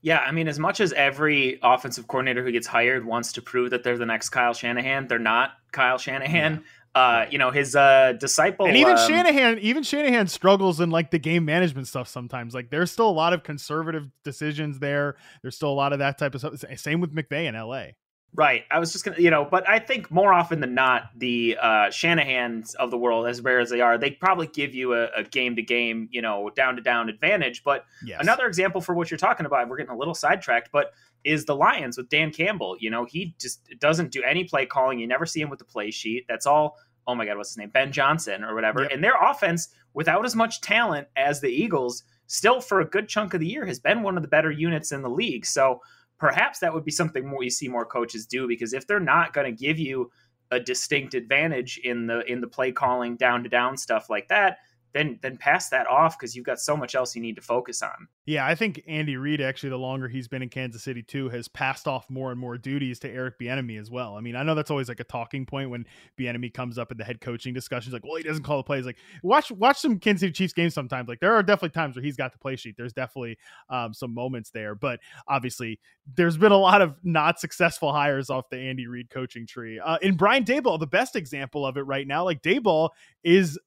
Yeah, 0.00 0.18
I 0.18 0.30
mean, 0.30 0.46
as 0.46 0.58
much 0.58 0.80
as 0.80 0.92
every 0.92 1.58
offensive 1.62 2.06
coordinator 2.06 2.44
who 2.44 2.52
gets 2.52 2.66
hired 2.66 3.04
wants 3.04 3.32
to 3.32 3.42
prove 3.42 3.70
that 3.70 3.82
they're 3.82 3.98
the 3.98 4.06
next 4.06 4.28
Kyle 4.30 4.54
Shanahan, 4.54 5.08
they're 5.08 5.18
not 5.18 5.52
Kyle 5.72 5.98
Shanahan. 5.98 6.54
Yeah. 6.54 6.60
Uh, 6.94 7.26
you 7.30 7.38
know, 7.38 7.50
his 7.50 7.76
uh, 7.76 8.14
disciple, 8.18 8.66
and 8.66 8.76
even 8.76 8.96
um, 8.96 9.08
Shanahan, 9.08 9.58
even 9.60 9.82
Shanahan 9.82 10.26
struggles 10.26 10.80
in 10.80 10.90
like 10.90 11.10
the 11.10 11.18
game 11.18 11.44
management 11.44 11.86
stuff 11.86 12.08
sometimes. 12.08 12.54
Like, 12.54 12.70
there's 12.70 12.90
still 12.90 13.08
a 13.08 13.12
lot 13.12 13.32
of 13.32 13.44
conservative 13.44 14.08
decisions 14.24 14.78
there. 14.80 15.16
There's 15.42 15.54
still 15.54 15.70
a 15.70 15.74
lot 15.74 15.92
of 15.92 16.00
that 16.00 16.18
type 16.18 16.34
of 16.34 16.40
stuff. 16.40 16.54
Same 16.76 17.00
with 17.00 17.14
McVay 17.14 17.46
in 17.46 17.54
LA. 17.54 17.97
Right. 18.34 18.64
I 18.70 18.78
was 18.78 18.92
just 18.92 19.04
gonna, 19.04 19.18
you 19.18 19.30
know, 19.30 19.44
but 19.44 19.68
I 19.68 19.78
think 19.78 20.10
more 20.10 20.32
often 20.32 20.60
than 20.60 20.74
not, 20.74 21.10
the 21.16 21.56
uh, 21.60 21.90
Shanahan's 21.90 22.74
of 22.74 22.90
the 22.90 22.98
world, 22.98 23.26
as 23.26 23.40
rare 23.40 23.58
as 23.58 23.70
they 23.70 23.80
are, 23.80 23.98
they 23.98 24.12
probably 24.12 24.46
give 24.46 24.74
you 24.74 24.94
a 24.94 25.24
game 25.24 25.56
to 25.56 25.62
game, 25.62 26.08
you 26.12 26.22
know, 26.22 26.50
down 26.50 26.76
to 26.76 26.82
down 26.82 27.08
advantage. 27.08 27.64
But 27.64 27.84
yes. 28.04 28.18
another 28.20 28.46
example 28.46 28.80
for 28.80 28.94
what 28.94 29.10
you're 29.10 29.18
talking 29.18 29.46
about, 29.46 29.68
we're 29.68 29.78
getting 29.78 29.92
a 29.92 29.96
little 29.96 30.14
sidetracked, 30.14 30.70
but 30.72 30.92
is 31.24 31.46
the 31.46 31.56
Lions 31.56 31.96
with 31.96 32.08
Dan 32.10 32.30
Campbell. 32.30 32.76
You 32.78 32.90
know, 32.90 33.04
he 33.04 33.34
just 33.40 33.60
doesn't 33.80 34.12
do 34.12 34.22
any 34.22 34.44
play 34.44 34.66
calling. 34.66 34.98
You 34.98 35.06
never 35.06 35.26
see 35.26 35.40
him 35.40 35.50
with 35.50 35.58
the 35.58 35.64
play 35.64 35.90
sheet. 35.90 36.26
That's 36.28 36.46
all. 36.46 36.76
Oh 37.06 37.14
my 37.14 37.24
God, 37.24 37.38
what's 37.38 37.50
his 37.50 37.56
name? 37.56 37.70
Ben 37.70 37.90
Johnson 37.90 38.44
or 38.44 38.54
whatever. 38.54 38.82
Yep. 38.82 38.92
And 38.92 39.02
their 39.02 39.16
offense, 39.20 39.68
without 39.94 40.24
as 40.24 40.36
much 40.36 40.60
talent 40.60 41.08
as 41.16 41.40
the 41.40 41.48
Eagles, 41.48 42.04
still 42.26 42.60
for 42.60 42.80
a 42.80 42.84
good 42.84 43.08
chunk 43.08 43.34
of 43.34 43.40
the 43.40 43.46
year 43.46 43.64
has 43.64 43.80
been 43.80 44.02
one 44.02 44.16
of 44.16 44.22
the 44.22 44.28
better 44.28 44.50
units 44.50 44.92
in 44.92 45.02
the 45.02 45.10
league. 45.10 45.46
So 45.46 45.80
perhaps 46.18 46.58
that 46.58 46.72
would 46.72 46.84
be 46.84 46.90
something 46.90 47.26
more 47.26 47.42
you 47.42 47.50
see 47.50 47.68
more 47.68 47.84
coaches 47.84 48.26
do 48.26 48.46
because 48.46 48.72
if 48.72 48.86
they're 48.86 49.00
not 49.00 49.32
going 49.32 49.44
to 49.44 49.64
give 49.64 49.78
you 49.78 50.10
a 50.50 50.58
distinct 50.58 51.14
advantage 51.14 51.78
in 51.84 52.06
the 52.06 52.20
in 52.30 52.40
the 52.40 52.46
play 52.46 52.72
calling 52.72 53.16
down 53.16 53.42
to 53.42 53.48
down 53.48 53.76
stuff 53.76 54.08
like 54.08 54.28
that 54.28 54.58
then 54.98 55.18
then 55.22 55.36
pass 55.36 55.68
that 55.68 55.86
off 55.86 56.18
because 56.18 56.34
you've 56.34 56.44
got 56.44 56.58
so 56.58 56.76
much 56.76 56.94
else 56.94 57.14
you 57.14 57.22
need 57.22 57.36
to 57.36 57.42
focus 57.42 57.82
on. 57.82 58.08
Yeah, 58.26 58.44
I 58.44 58.54
think 58.54 58.82
Andy 58.86 59.16
Reid 59.16 59.40
actually, 59.40 59.70
the 59.70 59.78
longer 59.78 60.08
he's 60.08 60.28
been 60.28 60.42
in 60.42 60.48
Kansas 60.48 60.82
City 60.82 61.02
too, 61.02 61.28
has 61.28 61.46
passed 61.48 61.86
off 61.86 62.10
more 62.10 62.30
and 62.30 62.38
more 62.38 62.58
duties 62.58 62.98
to 63.00 63.08
Eric 63.10 63.38
Bieniemy 63.38 63.80
as 63.80 63.90
well. 63.90 64.16
I 64.16 64.20
mean, 64.20 64.34
I 64.34 64.42
know 64.42 64.54
that's 64.54 64.70
always 64.70 64.88
like 64.88 65.00
a 65.00 65.04
talking 65.04 65.46
point 65.46 65.70
when 65.70 65.86
Bieniemy 66.18 66.52
comes 66.52 66.78
up 66.78 66.90
in 66.90 66.98
the 66.98 67.04
head 67.04 67.20
coaching 67.20 67.54
discussions, 67.54 67.92
like, 67.92 68.04
well, 68.04 68.16
he 68.16 68.24
doesn't 68.24 68.42
call 68.42 68.56
the 68.58 68.64
plays. 68.64 68.84
Like, 68.84 68.98
watch 69.22 69.50
watch 69.52 69.78
some 69.78 69.98
Kansas 69.98 70.20
City 70.20 70.32
Chiefs 70.32 70.52
games 70.52 70.74
sometimes. 70.74 71.08
Like, 71.08 71.20
there 71.20 71.32
are 71.32 71.42
definitely 71.42 71.70
times 71.70 71.94
where 71.94 72.04
he's 72.04 72.16
got 72.16 72.32
the 72.32 72.38
play 72.38 72.56
sheet. 72.56 72.74
There's 72.76 72.92
definitely 72.92 73.38
um, 73.70 73.94
some 73.94 74.12
moments 74.12 74.50
there, 74.50 74.74
but 74.74 74.98
obviously, 75.28 75.78
there's 76.16 76.36
been 76.36 76.52
a 76.52 76.58
lot 76.58 76.82
of 76.82 76.96
not 77.04 77.38
successful 77.38 77.92
hires 77.92 78.30
off 78.30 78.50
the 78.50 78.58
Andy 78.58 78.88
Reid 78.88 79.10
coaching 79.10 79.46
tree. 79.46 79.78
Uh, 79.78 79.98
in 80.02 80.16
Brian 80.16 80.44
Daboll, 80.44 80.78
the 80.78 80.86
best 80.86 81.16
example 81.16 81.64
of 81.64 81.76
it 81.76 81.82
right 81.82 82.06
now, 82.06 82.24
like 82.24 82.42
Daboll 82.42 82.90
is 83.22 83.58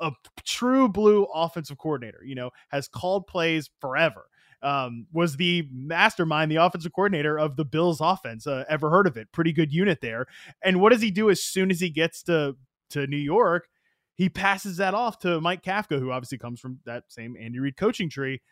a 0.00 0.12
true 0.44 0.88
blue 0.88 1.24
offensive 1.34 1.78
coordinator, 1.78 2.20
you 2.24 2.34
know, 2.34 2.50
has 2.68 2.88
called 2.88 3.26
plays 3.26 3.70
forever. 3.80 4.26
Um, 4.62 5.06
was 5.12 5.36
the 5.36 5.66
mastermind, 5.72 6.50
the 6.50 6.56
offensive 6.56 6.92
coordinator 6.92 7.38
of 7.38 7.56
the 7.56 7.64
Bills 7.64 8.00
offense. 8.00 8.46
Uh, 8.46 8.64
ever 8.68 8.90
heard 8.90 9.06
of 9.06 9.16
it? 9.16 9.32
Pretty 9.32 9.52
good 9.52 9.72
unit 9.72 10.00
there. 10.02 10.26
And 10.62 10.80
what 10.80 10.92
does 10.92 11.00
he 11.00 11.10
do 11.10 11.30
as 11.30 11.42
soon 11.42 11.70
as 11.70 11.80
he 11.80 11.88
gets 11.90 12.22
to 12.24 12.56
to 12.90 13.06
New 13.06 13.16
York? 13.16 13.68
He 14.16 14.28
passes 14.28 14.76
that 14.76 14.92
off 14.92 15.18
to 15.20 15.40
Mike 15.40 15.62
Kafka, 15.62 15.98
who 15.98 16.10
obviously 16.10 16.36
comes 16.36 16.60
from 16.60 16.80
that 16.84 17.04
same 17.08 17.36
Andy 17.40 17.58
Reid 17.58 17.78
coaching 17.78 18.10
tree. 18.10 18.42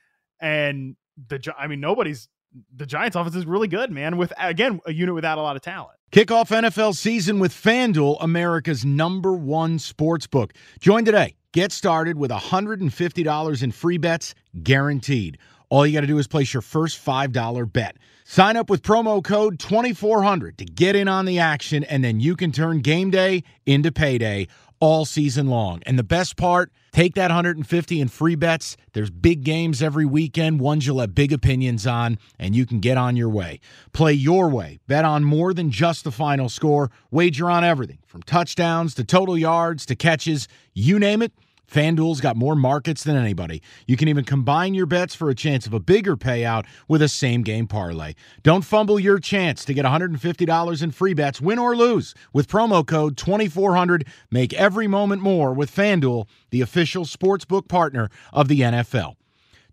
And 0.41 0.97
the 1.29 1.55
I 1.59 1.67
mean, 1.67 1.81
nobody's 1.81 2.29
the 2.75 2.87
Giants 2.87 3.17
offense 3.17 3.37
is 3.37 3.47
really 3.47 3.69
good, 3.69 3.91
man, 3.91 4.17
with 4.17 4.33
again 4.39 4.81
a 4.87 4.93
unit 4.93 5.15
without 5.15 5.39
a 5.39 5.43
lot 5.43 5.57
of 5.57 5.63
talent. 5.63 5.99
Kick 6.11 6.31
off 6.31 6.49
NFL 6.49 6.95
season 6.97 7.39
with 7.39 7.53
FanDuel, 7.53 8.17
America's 8.21 8.85
number 8.85 9.35
one 9.35 9.79
sports 9.79 10.27
book. 10.27 10.55
Join 10.81 11.05
today. 11.05 11.35
Get 11.55 11.73
started 11.73 12.19
with 12.19 12.31
$150 12.31 13.63
in 13.63 13.73
free 13.73 13.97
bets 13.97 14.35
guaranteed. 14.63 15.39
All 15.71 15.87
you 15.87 15.95
got 15.95 16.03
to 16.03 16.07
do 16.07 16.19
is 16.19 16.27
place 16.27 16.53
your 16.53 16.61
first 16.61 17.03
$5 17.03 17.73
bet. 17.73 17.97
Sign 18.25 18.59
up 18.59 18.69
with 18.69 18.83
promo 18.83 19.25
code 19.25 19.59
2400 19.59 20.59
to 20.59 20.67
get 20.67 20.95
in 20.95 21.09
on 21.09 21.25
the 21.25 21.39
action, 21.39 21.85
and 21.85 22.05
then 22.05 22.21
you 22.21 22.37
can 22.37 22.53
turn 22.53 22.81
game 22.81 23.11
day 23.11 23.45
into 23.65 23.91
payday 23.91 24.47
all 24.81 25.05
season 25.05 25.49
long. 25.49 25.83
And 25.87 25.99
the 25.99 26.05
best 26.05 26.37
part, 26.37 26.73
take 26.93 27.15
that 27.15 27.29
150 27.29 28.01
in 28.01 28.09
free 28.09 28.35
bets. 28.35 28.77
There's 28.93 29.11
big 29.11 29.45
games 29.45 29.83
every 29.83 30.07
weekend, 30.07 30.61
ones 30.61 30.87
you'll 30.87 31.01
have 31.01 31.15
big 31.15 31.33
opinions 31.33 31.87
on, 31.87 32.19
and 32.39 32.55
you 32.55 32.67
can 32.67 32.81
get 32.81 32.97
on 32.97 33.17
your 33.17 33.29
way. 33.29 33.61
Play 33.93 34.13
your 34.13 34.49
way. 34.49 34.79
Bet 34.87 35.05
on 35.05 35.25
more 35.25 35.53
than 35.53 35.71
just 35.71 36.05
the 36.05 36.13
final 36.13 36.49
score. 36.49 36.91
Wager 37.11 37.51
on 37.51 37.65
everything 37.65 37.99
from 38.07 38.23
touchdowns 38.23 38.95
to 38.95 39.05
total 39.05 39.37
yards 39.37 39.87
to 39.87 39.97
catches, 39.97 40.49
you 40.75 40.99
name 40.99 41.23
it. 41.23 41.33
FanDuel's 41.71 42.21
got 42.21 42.37
more 42.37 42.57
markets 42.57 43.05
than 43.05 43.17
anybody. 43.17 43.63
You 43.87 43.97
can 43.97 44.09
even 44.09 44.25
combine 44.25 44.75
your 44.75 44.87
bets 44.87 45.15
for 45.15 45.29
a 45.29 45.35
chance 45.35 45.67
of 45.67 45.75
a 45.75 45.81
bigger 45.81 46.17
payout 46.17 46.65
with 46.89 47.03
a 47.03 47.09
same 47.09 47.43
game 47.43 47.67
parlay. 47.67 48.15
Don't 48.43 48.65
fumble 48.65 48.99
your 48.99 49.19
chance 49.19 49.65
to 49.67 49.75
get 49.75 49.85
$150 49.85 50.83
in 50.83 50.91
free 50.91 51.15
bets, 51.15 51.41
win 51.41 51.59
or 51.59 51.77
lose, 51.77 52.15
with 52.33 52.49
promo 52.49 52.87
code 52.87 53.17
2400. 53.19 54.07
Make 54.31 54.55
every 54.55 54.87
moment 54.87 55.21
more 55.21 55.53
with 55.53 55.75
FanDuel, 55.75 56.27
the 56.51 56.63
official 56.63 57.05
sportsbook 57.05 57.69
partner 57.69 58.09
of 58.33 58.49
the 58.49 58.61
NFL. 58.61 59.17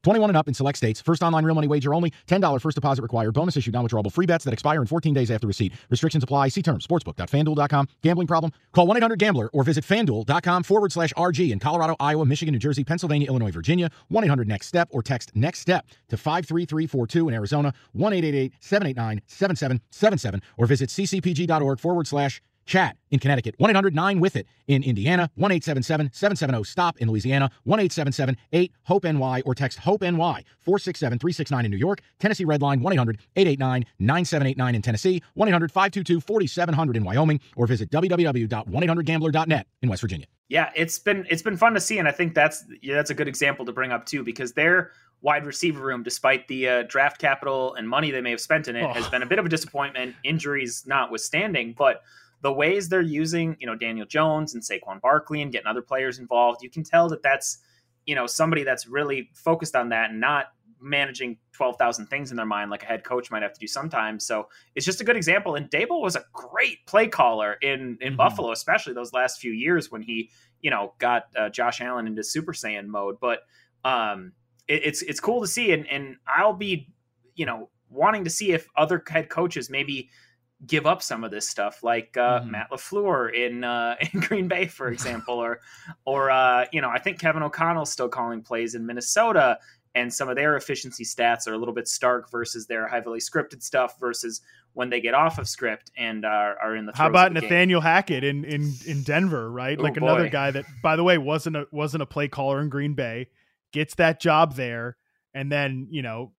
21 0.06 0.30
and 0.30 0.38
up 0.38 0.48
in 0.48 0.54
select 0.54 0.78
states. 0.78 1.02
First 1.02 1.24
online 1.24 1.44
real 1.44 1.56
money 1.56 1.68
wager 1.68 1.96
only. 1.96 2.14
$10 2.28 2.62
first 2.62 2.76
deposit 2.76 3.02
required. 3.02 3.34
Bonus 3.34 3.58
issued 3.58 3.74
non-withdrawable 3.74 4.12
free 4.12 4.28
bets 4.28 4.46
that 4.46 4.54
expire 4.54 4.80
in 4.80 4.86
14 4.86 5.16
days 5.16 5.32
after 5.32 5.48
receipt. 5.48 5.74
Restrictions 5.90 6.24
apply. 6.24 6.50
See 6.50 6.62
terms. 6.62 6.86
Sportsbook.fanduel.com. 6.86 7.88
Gambling 8.04 8.28
problem? 8.28 8.52
Call 8.72 8.88
1-800-GAMBLER 8.88 9.50
or 9.52 9.64
visit 9.64 9.84
fanduel.com 9.84 10.62
forward 10.62 10.92
slash 10.92 11.12
RG 11.14 11.52
in 11.52 11.58
Colorado, 11.58 11.96
Iowa, 12.00 12.24
Michigan, 12.24 12.54
New 12.54 12.60
Jersey, 12.60 12.84
Pennsylvania, 12.84 13.28
Illinois, 13.28 13.50
Virginia. 13.50 13.90
1-800-NEXT-STEP 14.12 14.90
or 14.92 15.02
text 15.02 15.36
NEXT 15.36 15.64
STEP 15.64 15.88
to 16.10 16.18
53342 16.18 17.28
in 17.28 17.34
Arizona. 17.34 17.74
1-888-789-7777 17.98 20.42
or 20.58 20.68
visit 20.68 20.90
ccpg.org 20.90 21.80
forward 21.80 22.06
slash 22.06 22.44
Chat 22.66 22.98
in 23.12 23.20
Connecticut, 23.20 23.56
1 23.58 23.70
800 23.70 23.96
9 23.96 24.20
with 24.20 24.36
it 24.36 24.48
in 24.68 24.84
Indiana, 24.84 25.30
1 25.36 25.52
877 25.52 26.12
770 26.14 26.64
STOP 26.64 26.98
in 26.98 27.10
Louisiana, 27.10 27.50
1 27.64 27.80
877 27.80 28.38
8 28.52 28.72
HOPE 28.84 29.04
NY 29.04 29.42
or 29.46 29.56
text 29.56 29.80
HOPE 29.80 30.02
NY 30.02 30.44
467 30.60 31.20
369 31.20 31.66
in 31.66 31.72
New 31.72 31.78
York, 31.78 32.02
Tennessee 32.20 32.46
Red 32.46 32.62
Line 32.62 32.82
1 32.82 32.94
800 32.94 33.20
889 33.36 33.86
9789 34.00 34.76
in 34.76 34.82
Tennessee, 34.82 35.22
1 35.36 35.48
800 35.48 35.72
522 35.72 36.20
4700 36.22 36.98
in 36.98 37.04
Wyoming, 37.04 37.40
or 37.56 37.68
visit 37.68 37.90
www.1800gambler.net 37.92 39.68
in 39.82 39.90
West 39.90 40.02
Virginia. 40.02 40.26
Yeah, 40.48 40.72
it's 40.76 41.00
been 41.00 41.26
it's 41.30 41.42
been 41.42 41.58
fun 41.58 41.74
to 41.74 41.80
see, 41.80 41.98
and 41.98 42.08
I 42.08 42.12
think 42.12 42.36
that's 42.36 42.66
yeah, 42.82 42.96
that's 42.96 43.10
a 43.10 43.16
good 43.16 43.28
example 43.28 43.66
to 43.66 43.72
bring 43.72 43.92
up 43.92 44.06
too, 44.06 44.24
because 44.24 44.54
their 44.54 44.92
wide 45.22 45.46
receiver 45.46 45.84
room, 45.84 46.04
despite 46.04 46.48
the 46.48 46.68
uh, 46.68 46.84
draft 46.84 47.20
capital 47.20 47.74
and 47.74 47.90
money 47.90 48.12
they 48.12 48.22
may 48.22 48.30
have 48.30 48.42
spent 48.42 48.68
in 48.68 48.76
it, 48.76 48.84
oh. 48.84 48.94
has 48.94 49.08
been 49.08 49.24
a 49.24 49.26
bit 49.26 49.40
of 49.40 49.46
a 49.46 49.50
disappointment, 49.50 50.16
injuries 50.24 50.84
notwithstanding. 50.86 51.74
But 51.76 52.04
the 52.46 52.54
ways 52.54 52.90
they're 52.90 53.02
using, 53.02 53.58
you 53.60 53.66
know, 53.66 53.74
Daniel 53.74 54.06
Jones 54.06 54.54
and 54.54 54.62
Saquon 54.62 55.02
Barkley 55.02 55.42
and 55.42 55.52
getting 55.52 55.66
other 55.66 55.82
players 55.82 56.20
involved, 56.20 56.62
you 56.62 56.70
can 56.70 56.84
tell 56.84 57.10
that 57.10 57.24
that's, 57.24 57.58
you 58.06 58.14
know, 58.14 58.28
somebody 58.28 58.64
that's 58.64 58.86
really 58.86 59.32
focused 59.34 59.76
on 59.76 59.90
that 59.90 60.12
and 60.12 60.20
not 60.20 60.52
managing 60.80 61.40
12,000 61.54 62.06
things 62.06 62.30
in 62.30 62.38
their 62.38 62.46
mind 62.46 62.70
like 62.70 62.84
a 62.84 62.86
head 62.86 63.04
coach 63.04 63.32
might 63.32 63.42
have 63.42 63.52
to 63.54 63.60
do 63.60 63.66
sometimes. 63.66 64.28
So 64.28 64.48
it's 64.76 64.86
just 64.86 65.02
a 65.02 65.04
good 65.04 65.16
example. 65.16 65.56
And 65.56 65.72
Daboll 65.72 66.04
was 66.04 66.16
a 66.16 66.24
great 66.34 66.86
play 66.86 67.08
caller 67.08 67.54
in, 67.64 67.98
in 68.00 68.10
mm-hmm. 68.10 68.16
Buffalo, 68.18 68.52
especially 68.52 68.94
those 68.94 69.12
last 69.12 69.40
few 69.40 69.52
years 69.52 69.90
when 69.90 70.04
he, 70.04 70.30
you 70.62 70.70
know, 70.70 70.94
got 71.00 71.24
uh, 71.36 71.50
Josh 71.50 71.82
Allen 71.82 72.06
into 72.06 72.24
Super 72.24 72.54
Saiyan 72.54 72.86
mode. 72.86 73.16
But 73.20 73.40
um, 73.84 74.34
it, 74.68 74.86
it's, 74.86 75.02
it's 75.02 75.20
cool 75.20 75.42
to 75.42 75.48
see. 75.48 75.72
And, 75.72 75.90
and 75.90 76.18
I'll 76.28 76.54
be, 76.54 76.94
you 77.34 77.48
know, 77.48 77.72
wanting 77.90 78.24
to 78.26 78.30
see 78.30 78.52
if 78.52 78.68
other 78.78 79.04
head 79.10 79.30
coaches 79.30 79.68
maybe– 79.68 80.12
give 80.68 80.86
up 80.86 81.02
some 81.02 81.24
of 81.24 81.32
this 81.32 81.48
stuff, 81.48 81.84
like 81.84 82.16
uh, 82.18 82.40
mm-hmm. 82.40 82.52
Matt 82.52 82.72
LaFleur 82.72 83.34
in 83.34 83.64
uh, 83.64 83.96
in 84.14 84.20
Green 84.22 84.48
Bay, 84.48 84.68
for 84.68 84.88
example, 84.92 85.36
or 85.36 85.62
or 86.06 86.32
uh, 86.32 86.66
you 86.72 86.82
know, 86.82 86.90
I 86.90 87.00
think 87.00 87.20
Kevin 87.20 87.44
O'Connell's 87.44 87.92
still 87.92 88.10
calling 88.10 88.42
plays 88.42 88.76
in 88.76 88.86
Minnesota, 88.86 89.60
and 89.94 90.14
some 90.14 90.30
of 90.30 90.36
their 90.36 90.58
efficiency 90.58 91.04
stats 91.04 91.48
are 91.48 91.54
a 91.54 91.58
little 91.58 91.74
bit 91.74 91.88
stark 91.88 92.30
versus 92.32 92.68
their 92.68 92.88
heavily 92.88 93.20
scripted 93.20 93.64
stuff 93.64 94.00
versus 94.00 94.42
when 94.74 94.90
they 94.90 95.00
get 95.00 95.14
off 95.14 95.38
of 95.38 95.48
script 95.48 95.90
and 95.98 96.26
are, 96.26 96.58
are 96.60 96.76
in 96.76 96.86
the. 96.86 96.92
How 96.94 97.08
about 97.08 97.32
Nathaniel 97.32 97.80
game. 97.80 97.88
Hackett 97.88 98.24
in 98.24 98.44
in 98.44 98.74
in 98.86 99.04
Denver, 99.04 99.50
right? 99.50 99.80
Ooh, 99.80 99.84
like 99.84 99.98
another 99.98 100.30
guy 100.30 100.52
that, 100.52 100.66
by 100.82 100.96
the 100.96 101.04
way, 101.04 101.18
wasn't 101.18 101.56
a 101.56 101.68
wasn't 101.72 102.04
a 102.04 102.06
play 102.06 102.28
caller 102.28 102.62
in 102.62 102.70
Green 102.70 102.94
Bay, 102.94 103.28
gets 103.72 103.96
that 103.96 104.20
job 104.20 104.56
there 104.56 104.98
and 105.36 105.52
then 105.52 105.88
you 105.92 106.02
know 106.02 106.32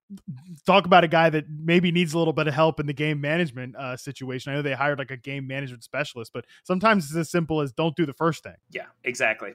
talk 0.64 0.86
about 0.86 1.04
a 1.04 1.08
guy 1.08 1.28
that 1.28 1.44
maybe 1.48 1.92
needs 1.92 2.14
a 2.14 2.18
little 2.18 2.32
bit 2.32 2.48
of 2.48 2.54
help 2.54 2.80
in 2.80 2.86
the 2.86 2.92
game 2.92 3.20
management 3.20 3.76
uh, 3.76 3.96
situation. 3.96 4.52
I 4.52 4.56
know 4.56 4.62
they 4.62 4.72
hired 4.72 4.98
like 4.98 5.10
a 5.10 5.16
game 5.16 5.46
management 5.46 5.84
specialist, 5.84 6.32
but 6.32 6.46
sometimes 6.64 7.04
it's 7.04 7.14
as 7.14 7.30
simple 7.30 7.60
as 7.60 7.72
don't 7.72 7.94
do 7.94 8.06
the 8.06 8.14
first 8.14 8.42
thing. 8.42 8.56
Yeah, 8.70 8.86
exactly. 9.04 9.52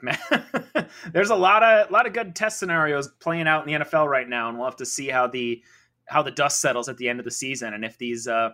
There's 1.12 1.32
a 1.32 1.36
lot 1.36 1.64
of 1.64 1.90
a 1.90 1.92
lot 1.92 2.06
of 2.06 2.14
good 2.14 2.36
test 2.36 2.60
scenarios 2.60 3.10
playing 3.20 3.48
out 3.48 3.68
in 3.68 3.74
the 3.74 3.86
NFL 3.86 4.08
right 4.08 4.30
now, 4.30 4.48
and 4.48 4.58
we'll 4.58 4.68
have 4.68 4.78
to 4.78 4.86
see 4.86 5.10
how 5.10 5.28
the 5.28 5.62
how 6.06 6.22
the 6.22 6.32
dust 6.32 6.62
settles 6.62 6.88
at 6.88 6.98
the 6.98 7.10
end 7.10 7.20
of 7.20 7.26
the 7.26 7.32
season, 7.32 7.74
and 7.74 7.84
if 7.84 7.98
these 7.98 8.28
uh, 8.28 8.52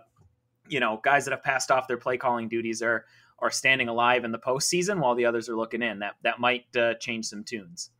you 0.68 0.80
know 0.80 1.00
guys 1.04 1.26
that 1.26 1.32
have 1.32 1.42
passed 1.42 1.70
off 1.70 1.86
their 1.86 1.98
play 1.98 2.16
calling 2.16 2.48
duties 2.48 2.82
are 2.82 3.04
are 3.40 3.50
standing 3.50 3.88
alive 3.88 4.24
in 4.24 4.32
the 4.32 4.38
postseason 4.38 5.00
while 5.00 5.14
the 5.14 5.26
others 5.26 5.48
are 5.48 5.56
looking 5.56 5.82
in. 5.82 5.98
That 5.98 6.14
that 6.22 6.40
might 6.40 6.64
uh, 6.76 6.94
change 6.94 7.26
some 7.26 7.44
tunes. 7.44 7.90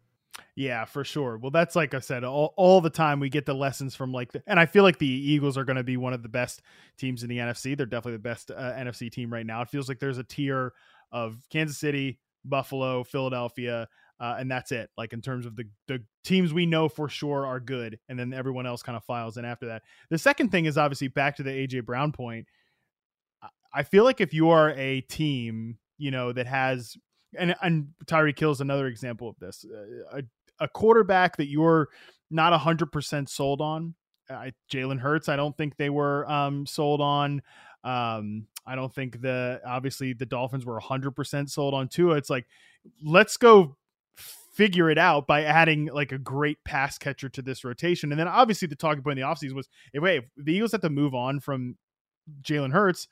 Yeah, 0.56 0.84
for 0.84 1.04
sure. 1.04 1.38
Well, 1.38 1.50
that's 1.50 1.76
like 1.76 1.94
I 1.94 2.00
said, 2.00 2.24
all, 2.24 2.54
all 2.56 2.80
the 2.80 2.90
time 2.90 3.20
we 3.20 3.28
get 3.28 3.46
the 3.46 3.54
lessons 3.54 3.94
from 3.94 4.12
like, 4.12 4.32
the, 4.32 4.42
and 4.46 4.58
I 4.58 4.66
feel 4.66 4.82
like 4.82 4.98
the 4.98 5.06
Eagles 5.06 5.56
are 5.56 5.64
going 5.64 5.76
to 5.76 5.84
be 5.84 5.96
one 5.96 6.12
of 6.12 6.22
the 6.22 6.28
best 6.28 6.62
teams 6.96 7.22
in 7.22 7.28
the 7.28 7.38
NFC. 7.38 7.76
They're 7.76 7.86
definitely 7.86 8.12
the 8.12 8.18
best 8.20 8.50
uh, 8.50 8.72
NFC 8.72 9.10
team 9.10 9.32
right 9.32 9.46
now. 9.46 9.62
It 9.62 9.68
feels 9.68 9.88
like 9.88 10.00
there's 10.00 10.18
a 10.18 10.24
tier 10.24 10.72
of 11.12 11.36
Kansas 11.50 11.78
City, 11.78 12.18
Buffalo, 12.44 13.04
Philadelphia, 13.04 13.88
uh, 14.20 14.36
and 14.38 14.50
that's 14.50 14.72
it. 14.72 14.90
Like 14.96 15.12
in 15.12 15.20
terms 15.20 15.46
of 15.46 15.54
the 15.54 15.64
the 15.86 16.02
teams 16.24 16.52
we 16.52 16.66
know 16.66 16.88
for 16.88 17.08
sure 17.08 17.46
are 17.46 17.60
good, 17.60 17.98
and 18.08 18.18
then 18.18 18.32
everyone 18.32 18.66
else 18.66 18.82
kind 18.82 18.96
of 18.96 19.04
files 19.04 19.36
in 19.36 19.44
after 19.44 19.66
that. 19.66 19.82
The 20.10 20.18
second 20.18 20.50
thing 20.50 20.64
is 20.64 20.76
obviously 20.76 21.08
back 21.08 21.36
to 21.36 21.44
the 21.44 21.50
AJ 21.50 21.84
Brown 21.86 22.10
point. 22.10 22.46
I 23.72 23.82
feel 23.82 24.04
like 24.04 24.20
if 24.20 24.32
you 24.32 24.50
are 24.50 24.70
a 24.70 25.02
team, 25.02 25.78
you 25.98 26.10
know, 26.10 26.32
that 26.32 26.46
has 26.46 26.96
and 27.36 27.54
and 27.62 27.88
Tyreek 28.06 28.38
Hill 28.38 28.50
is 28.50 28.60
another 28.60 28.86
example 28.86 29.28
of 29.28 29.38
this. 29.38 29.64
Uh, 29.64 30.18
a, 30.18 30.64
a 30.64 30.68
quarterback 30.68 31.36
that 31.36 31.48
you're 31.48 31.88
not 32.30 32.58
hundred 32.60 32.92
percent 32.92 33.28
sold 33.28 33.60
on. 33.60 33.94
I, 34.30 34.52
Jalen 34.70 35.00
Hurts, 35.00 35.28
I 35.28 35.36
don't 35.36 35.56
think 35.56 35.76
they 35.76 35.90
were 35.90 36.30
um, 36.30 36.66
sold 36.66 37.00
on. 37.00 37.42
Um, 37.84 38.46
I 38.66 38.74
don't 38.74 38.94
think 38.94 39.22
the 39.22 39.60
obviously 39.66 40.12
the 40.12 40.26
Dolphins 40.26 40.66
were 40.66 40.78
hundred 40.80 41.12
percent 41.12 41.50
sold 41.50 41.74
on 41.74 41.88
Tua. 41.88 42.16
It's 42.16 42.30
like 42.30 42.46
let's 43.02 43.36
go 43.36 43.76
figure 44.58 44.90
it 44.90 44.98
out 44.98 45.26
by 45.26 45.44
adding 45.44 45.86
like 45.86 46.10
a 46.10 46.18
great 46.18 46.62
pass 46.64 46.98
catcher 46.98 47.28
to 47.28 47.40
this 47.40 47.64
rotation. 47.64 48.10
And 48.10 48.18
then 48.18 48.26
obviously 48.26 48.66
the 48.66 48.74
talking 48.74 49.02
point 49.02 49.18
in 49.18 49.22
the 49.22 49.28
offseason 49.28 49.52
was 49.52 49.68
if 49.92 50.02
wait, 50.02 50.24
if 50.36 50.44
the 50.44 50.52
Eagles 50.52 50.72
have 50.72 50.80
to 50.80 50.90
move 50.90 51.14
on 51.14 51.40
from 51.40 51.76
Jalen 52.42 52.72
Hurts, 52.72 53.06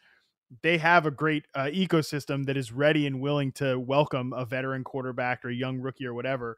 they 0.63 0.79
have 0.79 1.07
a 1.07 1.11
great 1.11 1.47
uh, 1.55 1.65
ecosystem 1.73 2.47
that 2.47 2.57
is 2.57 2.73
ready 2.73 3.07
and 3.07 3.21
willing 3.21 3.53
to 3.53 3.79
welcome 3.79 4.33
a 4.33 4.45
veteran 4.45 4.85
quarterback 4.85 5.45
or 5.45 5.49
a 5.49 5.55
young 5.55 5.79
rookie 5.79 6.07
or 6.07 6.15
whatever. 6.15 6.57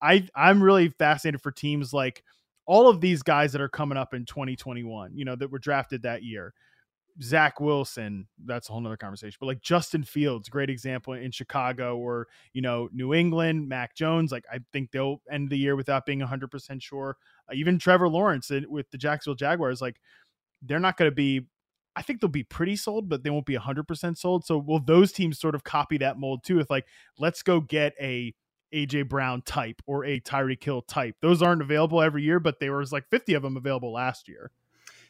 I 0.00 0.28
I'm 0.34 0.62
really 0.62 0.88
fascinated 0.88 1.40
for 1.40 1.50
teams 1.50 1.92
like 1.92 2.22
all 2.66 2.88
of 2.88 3.00
these 3.00 3.22
guys 3.22 3.52
that 3.52 3.60
are 3.60 3.68
coming 3.68 3.98
up 3.98 4.14
in 4.14 4.24
2021, 4.24 5.12
you 5.14 5.24
know, 5.24 5.36
that 5.36 5.50
were 5.50 5.58
drafted 5.58 6.02
that 6.02 6.22
year. 6.22 6.54
Zach 7.22 7.60
Wilson, 7.60 8.26
that's 8.44 8.68
a 8.68 8.72
whole 8.72 8.80
nother 8.80 8.96
conversation, 8.96 9.36
but 9.38 9.46
like 9.46 9.60
Justin 9.60 10.02
Fields, 10.02 10.48
great 10.48 10.68
example 10.68 11.12
in 11.12 11.30
Chicago 11.30 11.96
or, 11.96 12.26
you 12.54 12.62
know, 12.62 12.88
New 12.92 13.14
England, 13.14 13.68
Mac 13.68 13.94
Jones, 13.94 14.32
like 14.32 14.44
I 14.52 14.58
think 14.72 14.90
they'll 14.90 15.22
end 15.30 15.48
the 15.48 15.56
year 15.56 15.76
without 15.76 16.06
being 16.06 16.20
100% 16.20 16.82
sure. 16.82 17.16
Uh, 17.48 17.54
even 17.54 17.78
Trevor 17.78 18.08
Lawrence 18.08 18.50
with 18.68 18.90
the 18.90 18.98
Jacksonville 18.98 19.36
Jaguars, 19.36 19.80
like 19.80 20.00
they're 20.62 20.80
not 20.80 20.96
going 20.96 21.10
to 21.10 21.14
be 21.14 21.46
I 21.96 22.02
think 22.02 22.20
they'll 22.20 22.28
be 22.28 22.42
pretty 22.42 22.76
sold, 22.76 23.08
but 23.08 23.22
they 23.22 23.30
won't 23.30 23.46
be 23.46 23.56
100% 23.56 24.18
sold. 24.18 24.44
So 24.44 24.58
will 24.58 24.80
those 24.80 25.12
teams 25.12 25.38
sort 25.38 25.54
of 25.54 25.64
copy 25.64 25.98
that 25.98 26.18
mold 26.18 26.44
too? 26.44 26.58
If 26.58 26.70
like, 26.70 26.86
let's 27.18 27.42
go 27.42 27.60
get 27.60 27.94
a 28.00 28.34
AJ 28.74 29.08
Brown 29.08 29.42
type 29.42 29.80
or 29.86 30.04
a 30.04 30.20
Tyreek 30.20 30.62
Hill 30.62 30.82
type. 30.82 31.14
Those 31.22 31.42
aren't 31.42 31.62
available 31.62 32.02
every 32.02 32.22
year, 32.22 32.40
but 32.40 32.58
there 32.58 32.76
was 32.76 32.92
like 32.92 33.08
50 33.10 33.34
of 33.34 33.42
them 33.42 33.56
available 33.56 33.92
last 33.92 34.28
year. 34.28 34.50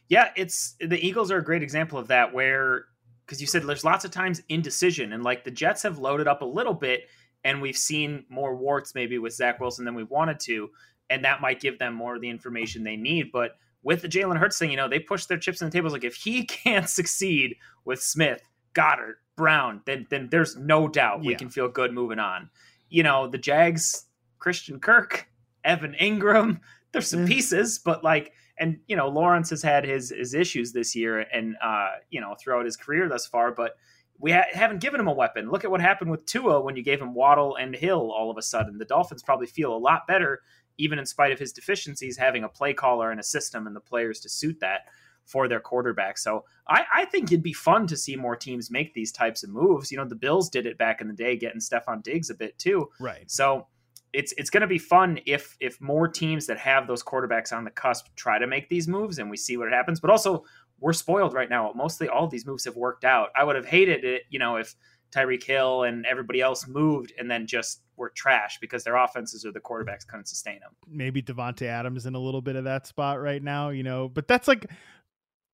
Yeah, 0.09 0.31
it's 0.37 0.77
the 0.81 1.05
Eagles 1.05 1.31
are 1.31 1.39
a 1.39 1.45
great 1.45 1.63
example 1.63 1.99
of 1.99 2.09
that 2.09 2.35
where 2.35 2.85
because 3.25 3.41
you 3.41 3.47
said 3.47 3.63
there's 3.63 3.85
lots 3.85 4.05
of 4.05 4.11
times 4.11 4.43
indecision 4.51 5.15
and 5.15 5.25
like 5.25 5.45
the 5.45 5.51
Jets 5.51 5.83
have 5.83 5.99
loaded 5.99 6.29
up 6.29 6.43
a 6.43 6.47
little 6.47 6.75
bit 6.75 7.09
and 7.43 7.63
we've 7.63 7.77
seen 7.77 8.25
more 8.29 8.55
warts 8.55 8.95
maybe 8.95 9.19
with 9.19 9.33
Zach 9.33 9.61
Wilson 9.61 9.87
than 9.87 9.95
we 9.95 10.05
wanted 10.05 10.41
to, 10.41 10.71
and 11.09 11.25
that 11.25 11.41
might 11.41 11.61
give 11.61 11.79
them 11.79 11.95
more 11.95 12.17
of 12.17 12.21
the 12.21 12.29
information 12.29 12.85
they 12.85 12.97
need. 12.97 13.33
But 13.33 13.53
with 13.85 14.03
the 14.03 14.09
Jalen 14.09 14.39
Hurts 14.39 14.59
thing, 14.59 14.71
you 14.71 14.77
know, 14.77 14.89
they 14.89 14.99
push 14.99 15.27
their 15.27 15.39
chips 15.39 15.63
on 15.63 15.69
the 15.69 15.73
tables. 15.73 15.93
Like 15.93 16.05
if 16.05 16.17
he 16.17 16.45
can't 16.47 16.89
succeed 16.89 17.57
with 17.85 18.03
Smith, 18.03 18.43
Goedert, 18.75 19.15
Brown, 19.37 19.83
then 19.85 20.07
then 20.11 20.29
there's 20.31 20.57
no 20.57 20.89
doubt 20.89 21.23
yeah. 21.23 21.29
we 21.29 21.35
can 21.37 21.51
feel 21.51 21.69
good 21.69 21.93
moving 21.93 22.19
on. 22.19 22.51
You 22.89 23.03
know, 23.03 23.29
the 23.29 23.39
Jags, 23.39 24.07
Christian 24.39 24.81
Kirk, 24.81 25.29
Evan 25.65 25.95
Engram, 26.01 26.61
there's 26.93 27.09
some 27.09 27.27
pieces, 27.27 27.79
but 27.79 28.03
like 28.03 28.33
and 28.59 28.79
you 28.87 28.97
know, 28.97 29.09
Lawrence 29.09 29.51
has 29.51 29.63
had 29.63 29.85
his 29.85 30.11
his 30.11 30.35
issues 30.35 30.73
this 30.73 30.95
year 30.95 31.21
and 31.21 31.57
uh, 31.63 31.91
you 32.11 32.21
know, 32.21 32.35
throughout 32.41 32.65
his 32.65 32.77
career 32.77 33.09
thus 33.09 33.27
far, 33.27 33.53
but 33.53 33.73
we 34.19 34.31
ha- 34.31 34.45
haven't 34.53 34.81
given 34.81 35.01
him 35.01 35.09
a 35.09 35.13
weapon. 35.13 35.51
Look 35.51 35.65
at 35.65 35.71
what 35.71 35.81
happened 35.81 36.11
with 36.11 36.25
Tua 36.25 36.61
when 36.61 36.77
you 36.77 36.85
gave 36.85 37.01
him 37.01 37.15
Waddle 37.15 37.57
and 37.57 37.75
Hill 37.75 38.13
all 38.13 38.31
of 38.31 38.39
a 38.39 38.43
sudden. 38.43 38.79
The 38.79 38.85
Dolphins 38.85 39.25
probably 39.25 39.49
feel 39.49 39.75
a 39.75 39.77
lot 39.77 40.07
better 40.07 40.41
even 40.79 40.99
in 40.99 41.07
spite 41.07 41.33
of 41.33 41.39
his 41.39 41.53
deficiencies, 41.53 42.17
having 42.17 42.45
a 42.45 42.49
play 42.49 42.75
caller 42.75 43.11
and 43.11 43.21
a 43.21 43.25
system 43.25 43.67
and 43.67 43.75
the 43.75 43.81
players 43.81 44.21
to 44.21 44.29
suit 44.29 44.59
that 44.61 44.83
for 45.25 45.49
their 45.49 45.61
quarterback. 45.61 46.19
So 46.19 46.45
I, 46.69 46.85
I, 46.95 47.05
think 47.07 47.33
it'd 47.33 47.43
be 47.43 47.55
fun 47.55 47.87
to 47.87 47.97
see 47.97 48.15
more 48.15 48.37
teams 48.37 48.71
make 48.71 48.93
these 48.93 49.11
types 49.11 49.43
of 49.43 49.51
moves. 49.51 49.91
You 49.91 49.97
know, 49.97 50.05
the 50.05 50.15
Bills 50.15 50.51
did 50.51 50.67
it 50.67 50.77
back 50.77 51.01
in 51.01 51.09
the 51.09 51.15
day, 51.15 51.37
getting 51.37 51.61
Stefon 51.61 52.03
Diggs 52.03 52.29
a 52.29 52.35
bit 52.35 52.59
too. 52.59 52.91
Right. 53.01 53.31
So 53.31 53.67
it's 54.13 54.33
it's 54.37 54.51
going 54.51 54.61
to 54.61 54.67
be 54.67 54.79
fun 54.79 55.19
if 55.27 55.57
if 55.61 55.81
more 55.81 56.07
teams 56.07 56.47
that 56.47 56.59
have 56.59 56.87
those 56.87 57.03
quarterbacks 57.03 57.53
on 57.53 57.65
the 57.65 57.71
cusp 57.71 58.07
try 58.17 58.39
to 58.39 58.47
make 58.47 58.69
these 58.69 58.87
moves 58.87 59.19
and 59.19 59.31
we 59.31 59.37
see 59.37 59.57
what 59.57 59.71
happens. 59.71 59.99
But 59.99 60.11
also, 60.11 60.45
we're 60.79 60.93
spoiled 60.93 61.35
right 61.35 61.49
now. 61.49 61.73
Mostly 61.75 62.09
all 62.09 62.29
these 62.29 62.47
moves 62.47 62.65
have 62.65 62.77
worked 62.77 63.05
out. 63.05 63.31
I 63.37 63.45
would 63.45 63.57
have 63.57 63.67
hated 63.67 64.05
it, 64.05 64.23
you 64.29 64.39
know, 64.39 64.57
if 64.57 64.75
Tyreek 65.15 65.45
Hill 65.45 65.85
and 65.85 66.05
everybody 66.07 66.41
else 66.41 66.67
moved 66.67 67.13
and 67.19 67.31
then 67.31 67.47
just 67.47 67.83
were 67.97 68.11
trash 68.11 68.59
because 68.61 68.85
their 68.85 68.97
offenses 68.97 69.45
or 69.45 69.53
the 69.53 69.61
quarterbacks 69.61 70.07
couldn't 70.07 70.27
sustain 70.27 70.61
them. 70.61 70.73
Maybe 70.89 71.23
Davante 71.23 71.67
Adams 71.67 72.07
in 72.07 72.15
a 72.15 72.19
little 72.19 72.43
bit 72.43 72.57
of 72.57 72.65
that 72.65 72.87
spot 72.87 73.21
right 73.21 73.43
now, 73.43 73.71
you 73.71 73.83
know, 73.83 74.09
but 74.09 74.27
that's 74.27 74.49
like 74.49 74.71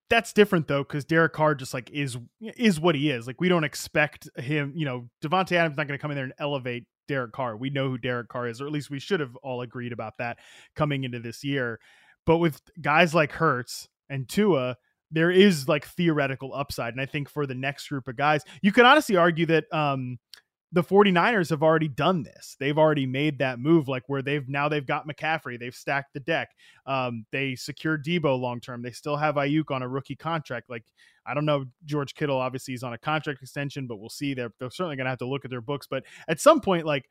that's 0.08 0.32
different 0.32 0.66
though 0.66 0.82
because 0.82 1.04
Derek 1.04 1.32
Carr 1.32 1.54
just 1.54 1.72
like 1.72 1.90
is 1.90 2.16
is 2.40 2.80
what 2.80 2.94
he 2.94 3.10
is. 3.10 3.26
Like 3.26 3.40
we 3.40 3.48
don't 3.48 3.64
expect 3.64 4.28
him, 4.38 4.72
you 4.74 4.84
know, 4.84 5.08
Davante 5.22 5.52
Adams 5.52 5.76
not 5.76 5.86
going 5.86 5.98
to 5.98 6.02
come 6.02 6.10
in 6.10 6.16
there 6.16 6.24
and 6.24 6.34
elevate 6.38 6.84
Derek 7.06 7.32
Carr. 7.32 7.56
We 7.56 7.70
know 7.70 7.88
who 7.88 7.98
Derek 7.98 8.28
Carr 8.28 8.48
is, 8.48 8.60
or 8.60 8.66
at 8.66 8.72
least 8.72 8.90
we 8.90 8.98
should 8.98 9.20
have 9.20 9.36
all 9.36 9.62
agreed 9.62 9.92
about 9.92 10.18
that 10.18 10.38
coming 10.76 11.04
into 11.04 11.20
this 11.20 11.44
year. 11.44 11.80
But 12.26 12.38
with 12.38 12.60
guys 12.80 13.14
like 13.14 13.32
Hurts 13.32 13.88
and 14.08 14.28
Tua, 14.28 14.76
there 15.10 15.30
is 15.30 15.68
like 15.68 15.86
theoretical 15.86 16.54
upside. 16.54 16.94
And 16.94 17.00
I 17.00 17.06
think 17.06 17.28
for 17.28 17.46
the 17.46 17.54
next 17.54 17.88
group 17.88 18.08
of 18.08 18.16
guys, 18.16 18.42
you 18.62 18.72
could 18.72 18.84
honestly 18.84 19.16
argue 19.16 19.46
that 19.46 19.72
um, 19.72 20.18
the 20.72 20.84
49ers 20.84 21.50
have 21.50 21.62
already 21.62 21.88
done 21.88 22.22
this. 22.22 22.56
They've 22.60 22.78
already 22.78 23.06
made 23.06 23.38
that 23.38 23.58
move, 23.58 23.88
like 23.88 24.04
where 24.08 24.22
they've 24.22 24.48
now 24.48 24.68
they've 24.68 24.86
got 24.86 25.08
McCaffrey, 25.08 25.58
they've 25.58 25.74
stacked 25.74 26.14
the 26.14 26.20
deck. 26.20 26.50
Um, 26.86 27.26
they 27.32 27.56
secured 27.56 28.04
Deebo 28.04 28.38
long 28.38 28.60
term. 28.60 28.82
They 28.82 28.92
still 28.92 29.16
have 29.16 29.34
Aiyuk 29.34 29.70
on 29.70 29.82
a 29.82 29.88
rookie 29.88 30.16
contract. 30.16 30.70
Like 30.70 30.84
I 31.26 31.34
don't 31.34 31.44
know, 31.44 31.64
George 31.84 32.14
Kittle 32.14 32.38
obviously 32.38 32.74
is 32.74 32.84
on 32.84 32.92
a 32.92 32.98
contract 32.98 33.42
extension, 33.42 33.86
but 33.86 33.96
we'll 33.96 34.08
see. 34.08 34.32
They're 34.32 34.52
they're 34.60 34.70
certainly 34.70 34.96
to 34.96 35.10
have 35.10 35.18
to 35.18 35.26
look 35.26 35.44
at 35.44 35.50
their 35.50 35.60
books. 35.60 35.88
But 35.90 36.04
at 36.28 36.40
some 36.40 36.60
point, 36.60 36.86
like 36.86 37.08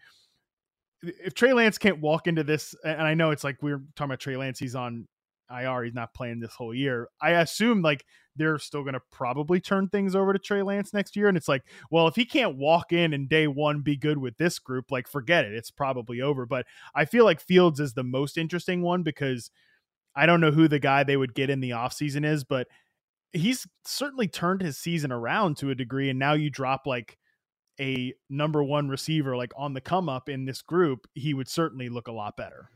if 1.01 1.33
Trey 1.33 1.53
Lance 1.53 1.77
can't 1.77 1.99
walk 1.99 2.27
into 2.27 2.43
this, 2.43 2.73
and 2.85 3.01
I 3.01 3.13
know 3.13 3.31
it's 3.31 3.43
like 3.43 3.57
we 3.62 3.73
are 3.73 3.81
talking 3.95 4.12
about 4.12 4.19
Trey 4.19 4.38
Lance, 4.38 4.59
he's 4.59 4.75
on 4.75 5.05
IR. 5.49 5.83
He's 5.83 5.93
not 5.93 6.13
playing 6.13 6.39
this 6.39 6.53
whole 6.53 6.73
year. 6.73 7.07
I 7.21 7.31
assume 7.31 7.81
like 7.81 8.05
they're 8.35 8.57
still 8.57 8.83
going 8.83 8.93
to 8.93 9.01
probably 9.12 9.59
turn 9.59 9.89
things 9.89 10.15
over 10.15 10.33
to 10.33 10.39
Trey 10.39 10.62
Lance 10.62 10.93
next 10.93 11.15
year. 11.15 11.27
And 11.27 11.38
it's 11.38 11.47
like, 11.47 11.63
well, 11.91 12.07
if 12.07 12.15
he 12.15 12.25
can't 12.25 12.57
walk 12.57 12.91
in 12.93 13.13
and 13.13 13.27
day 13.27 13.47
one 13.47 13.81
be 13.81 13.97
good 13.97 14.17
with 14.17 14.38
this 14.38 14.59
group, 14.59 14.91
like 14.91 15.07
forget 15.07 15.45
it. 15.45 15.53
It's 15.53 15.71
probably 15.71 16.21
over. 16.21 16.45
But 16.45 16.65
I 16.95 17.05
feel 17.05 17.25
like 17.25 17.41
Fields 17.41 17.79
is 17.79 17.93
the 17.93 18.03
most 18.03 18.38
interesting 18.38 18.81
one 18.81 19.03
because 19.03 19.51
I 20.15 20.25
don't 20.25 20.41
know 20.41 20.51
who 20.51 20.67
the 20.67 20.79
guy 20.79 21.03
they 21.03 21.17
would 21.17 21.33
get 21.33 21.49
in 21.49 21.59
the 21.59 21.71
offseason 21.71 22.25
is, 22.25 22.43
but 22.43 22.67
he's 23.33 23.67
certainly 23.85 24.27
turned 24.27 24.62
his 24.62 24.77
season 24.77 25.12
around 25.12 25.57
to 25.57 25.69
a 25.69 25.75
degree. 25.75 26.09
And 26.09 26.17
now 26.17 26.33
you 26.33 26.49
drop 26.49 26.88
like 26.88 27.17
a 27.79 28.13
number 28.29 28.63
one 28.63 28.89
receiver 28.89 29.38
like 29.38 29.51
on 29.55 29.73
the 29.73 29.81
come 29.81 30.09
up 30.09 30.29
in 30.29 30.45
this 30.45 30.62
group, 30.62 31.07
he 31.13 31.33
would 31.33 31.47
certainly 31.47 31.89
look 31.89 32.07
a 32.07 32.13
lot 32.13 32.35
better. 32.35 32.69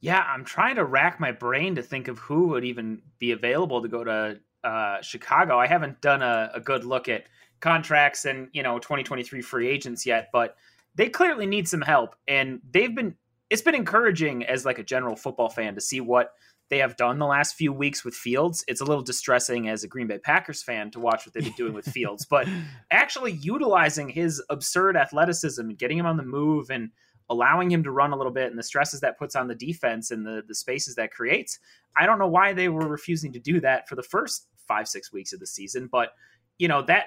Yeah, 0.00 0.24
I'm 0.26 0.44
trying 0.44 0.76
to 0.76 0.84
rack 0.84 1.20
my 1.20 1.32
brain 1.32 1.74
to 1.74 1.82
think 1.82 2.08
of 2.08 2.18
who 2.18 2.48
would 2.48 2.64
even 2.64 3.02
be 3.18 3.32
available 3.32 3.82
to 3.82 3.88
go 3.88 4.04
to 4.04 4.40
uh, 4.64 5.00
Chicago. 5.02 5.58
I 5.58 5.66
haven't 5.66 6.00
done 6.00 6.22
a, 6.22 6.50
a 6.54 6.60
good 6.60 6.84
look 6.84 7.08
at 7.08 7.24
contracts 7.60 8.24
and 8.24 8.48
you 8.52 8.62
know 8.62 8.78
2023 8.78 9.42
free 9.42 9.68
agents 9.68 10.06
yet, 10.06 10.30
but 10.32 10.56
they 10.94 11.08
clearly 11.08 11.46
need 11.46 11.68
some 11.68 11.82
help, 11.82 12.16
and 12.26 12.60
they've 12.70 12.94
been. 12.94 13.16
It's 13.50 13.62
been 13.62 13.74
encouraging 13.74 14.44
as 14.44 14.64
like 14.64 14.78
a 14.78 14.84
general 14.84 15.16
football 15.16 15.48
fan 15.48 15.74
to 15.74 15.80
see 15.80 16.00
what 16.00 16.30
they 16.68 16.78
have 16.78 16.96
done 16.96 17.18
the 17.18 17.26
last 17.26 17.56
few 17.56 17.72
weeks 17.72 18.04
with 18.04 18.14
Fields. 18.14 18.64
It's 18.68 18.80
a 18.80 18.84
little 18.84 19.02
distressing 19.02 19.68
as 19.68 19.82
a 19.82 19.88
Green 19.88 20.06
Bay 20.06 20.18
Packers 20.18 20.62
fan 20.62 20.92
to 20.92 21.00
watch 21.00 21.26
what 21.26 21.34
they've 21.34 21.42
been 21.42 21.52
doing 21.54 21.72
with 21.72 21.84
Fields, 21.84 22.24
but 22.24 22.46
actually 22.92 23.32
utilizing 23.32 24.08
his 24.08 24.40
absurd 24.48 24.96
athleticism 24.96 25.62
and 25.62 25.76
getting 25.76 25.98
him 25.98 26.06
on 26.06 26.16
the 26.16 26.22
move 26.22 26.70
and 26.70 26.90
allowing 27.30 27.70
him 27.70 27.82
to 27.84 27.92
run 27.92 28.12
a 28.12 28.16
little 28.16 28.32
bit 28.32 28.50
and 28.50 28.58
the 28.58 28.62
stresses 28.62 29.00
that 29.00 29.18
puts 29.18 29.34
on 29.34 29.48
the 29.48 29.54
defense 29.54 30.10
and 30.10 30.26
the 30.26 30.42
the 30.46 30.54
spaces 30.54 30.94
that 30.96 31.12
creates. 31.12 31.58
I 31.96 32.04
don't 32.04 32.18
know 32.18 32.28
why 32.28 32.52
they 32.52 32.68
were 32.68 32.88
refusing 32.88 33.32
to 33.32 33.38
do 33.38 33.60
that 33.60 33.88
for 33.88 33.96
the 33.96 34.02
first 34.02 34.48
five 34.68 34.86
six 34.86 35.12
weeks 35.12 35.32
of 35.32 35.40
the 35.40 35.46
season, 35.46 35.88
but 35.90 36.10
you 36.58 36.68
know 36.68 36.82
that 36.82 37.06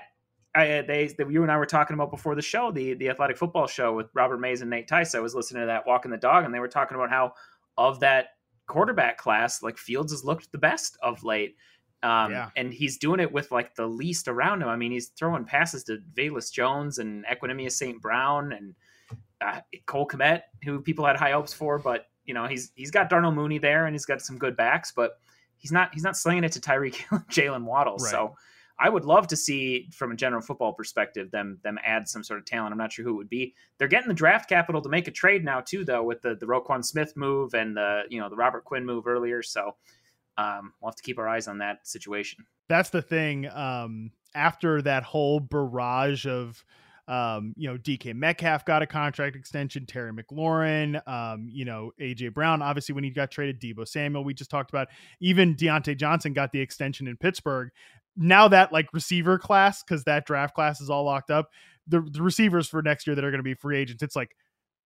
I, 0.56 0.82
they, 0.82 1.08
they, 1.18 1.26
you 1.30 1.42
and 1.42 1.52
I 1.52 1.58
were 1.58 1.66
talking 1.66 1.96
about 1.96 2.12
before 2.12 2.36
the 2.36 2.42
show, 2.42 2.72
the 2.72 2.94
the 2.94 3.10
athletic 3.10 3.38
football 3.38 3.68
show 3.68 3.94
with 3.94 4.08
Robert 4.14 4.40
Mays 4.40 4.62
and 4.62 4.70
Nate 4.70 4.88
Tice. 4.88 5.16
I 5.16 5.20
was 5.20 5.36
listening 5.36 5.62
to 5.62 5.68
that 5.68 5.86
walking 5.86 6.12
the 6.12 6.18
dog, 6.18 6.46
and 6.46 6.54
they 6.54 6.60
were 6.60 6.68
talking 6.68 6.96
about 6.96 7.10
how 7.10 7.34
of 7.78 8.00
that 8.00 8.30
quarterback 8.68 9.18
class, 9.18 9.62
like 9.62 9.78
Fields 9.78 10.12
has 10.12 10.24
looked 10.24 10.52
the 10.52 10.58
best 10.58 10.98
of 11.02 11.24
late. 11.24 11.56
Um, 12.04 12.32
yeah. 12.32 12.50
And 12.58 12.74
he's 12.74 12.98
doing 12.98 13.20
it 13.20 13.32
with 13.32 13.52
like 13.52 13.76
the 13.76 13.88
least 13.88 14.28
around 14.28 14.62
him. 14.62 14.68
I 14.68 14.76
mean, 14.76 14.92
he's 14.92 15.08
throwing 15.10 15.46
passes 15.46 15.86
to 15.86 16.00
Velus 16.14 16.52
Jones 16.52 16.98
and 16.98 17.26
Equanimeous 17.26 17.72
St. 17.72 18.02
Brown 18.02 18.52
and 18.52 18.76
uh, 19.42 19.62
Cole 19.86 20.08
Kmet, 20.08 20.42
who 20.64 20.82
people 20.82 21.06
had 21.06 21.16
high 21.16 21.32
hopes 21.32 21.54
for, 21.54 21.80
but 21.80 22.08
you 22.26 22.34
know 22.34 22.46
he's 22.46 22.72
he's 22.76 22.92
got 22.92 23.10
Darnell 23.10 23.32
Mooney 23.32 23.58
there 23.58 23.86
and 23.86 23.94
he's 23.94 24.06
got 24.06 24.22
some 24.22 24.38
good 24.38 24.56
backs, 24.56 24.92
but 24.96 25.20
he's 25.58 25.72
not 25.72 25.94
he's 25.94 26.04
not 26.04 26.18
slinging 26.18 26.44
it 26.44 26.52
to 26.54 26.60
Tyreek 26.60 26.96
Jalen 27.30 27.64
Waddle. 27.64 27.98
Right. 27.98 28.12
So 28.12 28.36
I 28.80 28.90
would 28.90 29.06
love 29.06 29.28
to 29.28 29.36
see, 29.36 29.88
from 29.94 30.12
a 30.12 30.16
general 30.16 30.42
football 30.42 30.74
perspective, 30.74 31.32
them 31.32 31.60
them 31.64 31.78
add 31.86 32.08
some 32.08 32.24
sort 32.24 32.40
of 32.40 32.46
talent. 32.46 32.72
I'm 32.72 32.78
not 32.78 32.92
sure 32.92 33.06
who 33.06 33.12
it 33.12 33.18
would 33.18 33.30
be. 33.30 33.54
They're 33.78 33.88
getting 33.88 34.08
the 34.08 34.14
draft 34.14 34.50
capital 34.50 34.82
to 34.82 34.90
make 34.90 35.08
a 35.08 35.12
trade 35.12 35.46
now 35.46 35.62
too, 35.62 35.86
though, 35.86 36.04
with 36.04 36.22
the 36.22 36.36
the 36.36 36.46
Roquan 36.46 36.84
Smith 36.84 37.16
move 37.16 37.54
and 37.54 37.78
the 37.78 38.04
you 38.10 38.20
know 38.20 38.30
the 38.30 38.36
Robert 38.36 38.64
Quinn 38.64 38.86
move 38.86 39.08
earlier. 39.08 39.44
So 39.44 39.76
um, 40.38 40.74
we'll 40.82 40.90
have 40.90 40.96
to 40.96 41.04
keep 41.04 41.20
our 41.20 41.28
eyes 41.28 41.48
on 41.48 41.60
that 41.60 41.88
situation. 41.88 42.46
That's 42.68 42.90
the 42.90 43.02
thing. 43.02 43.48
Um, 43.50 44.12
after 44.36 44.82
that 44.82 45.04
whole 45.04 45.40
barrage 45.40 46.26
of 46.26 46.66
um, 47.08 47.54
you 47.58 47.70
know, 47.70 47.78
DK 47.78 48.16
Metcalf 48.16 48.66
got 48.66 48.82
a 48.82 48.88
contract 48.88 49.36
extension, 49.36 49.86
Terry 49.86 50.12
McLaurin, 50.14 51.06
um, 51.08 51.48
you 51.52 51.66
know, 51.66 51.92
AJ 52.00 52.34
Brown, 52.34 52.62
obviously 52.62 52.96
when 52.96 53.04
he 53.04 53.10
got 53.10 53.32
traded, 53.32 53.60
Deebo 53.60 53.88
Samuel, 53.88 54.24
we 54.24 54.34
just 54.34 54.50
talked 54.50 54.70
about, 54.70 54.88
even 55.20 55.56
Diontae 55.56 55.98
Johnson 55.98 56.34
got 56.34 56.52
the 56.52 56.60
extension 56.60 57.08
in 57.08 57.18
Pittsburgh 57.18 57.70
now 58.16 58.48
that 58.48 58.72
like 58.72 58.94
receiver 58.94 59.38
class, 59.38 59.84
because 59.84 60.04
that 60.04 60.26
draft 60.26 60.54
class 60.54 60.82
is 60.82 60.90
all 60.90 61.04
locked 61.04 61.32
up, 61.32 61.50
the, 61.88 62.02
the 62.12 62.22
receivers 62.22 62.68
for 62.68 62.82
next 62.82 63.08
year 63.08 63.16
that 63.16 63.26
are 63.26 63.32
going 63.32 63.40
to 63.40 63.44
be 63.44 63.56
free 63.56 63.78
agents, 63.78 64.04
it's 64.04 64.16
like 64.16 64.36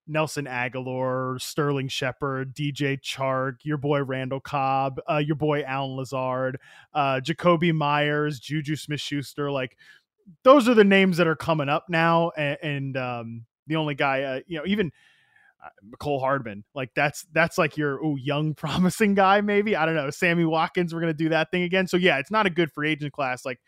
Nelson 0.07 0.45
Agholor, 0.45 1.39
Sterling 1.41 1.89
Shepard, 1.89 2.55
DJ 2.55 2.99
Chark, 3.01 3.57
your 3.63 3.77
boy 3.77 4.03
Randall 4.03 4.39
Cobb, 4.39 4.99
uh, 5.09 5.17
your 5.17 5.35
boy 5.35 5.63
Allen 5.63 5.97
Lazard, 5.97 6.59
uh, 6.93 7.19
Jakobi 7.21 7.73
Meyers, 7.73 8.39
Juju 8.39 8.75
Smith 8.77 9.01
Schuster. 9.01 9.51
Like 9.51 9.77
those 10.43 10.67
are 10.67 10.73
the 10.73 10.83
names 10.83 11.17
that 11.17 11.27
are 11.27 11.35
coming 11.35 11.69
up 11.69 11.85
now. 11.89 12.31
And, 12.37 12.57
and 12.61 12.97
um, 12.97 13.45
the 13.67 13.75
only 13.75 13.95
guy, 13.95 14.23
uh, 14.23 14.39
you 14.47 14.57
know, 14.57 14.65
even 14.65 14.91
uh, 15.63 15.69
Mecole 15.89 16.19
Hardman. 16.19 16.63
Like 16.75 16.91
that's 16.95 17.25
that's 17.33 17.57
like 17.57 17.77
your 17.77 18.03
ooh, 18.03 18.17
young 18.17 18.53
promising 18.55 19.15
guy 19.15 19.41
maybe. 19.41 19.75
I 19.75 19.85
don't 19.85 19.95
know. 19.95 20.09
Sammy 20.09 20.45
Watkins 20.45 20.93
we're 20.93 21.01
to 21.01 21.13
do 21.13 21.29
that 21.29 21.51
thing 21.51 21.63
again. 21.63 21.87
So 21.87 21.97
yeah, 21.97 22.19
it's 22.19 22.31
not 22.31 22.45
a 22.45 22.51
good 22.51 22.71
free 22.71 22.91
agent 22.91 23.13
class. 23.13 23.45
Like 23.45 23.59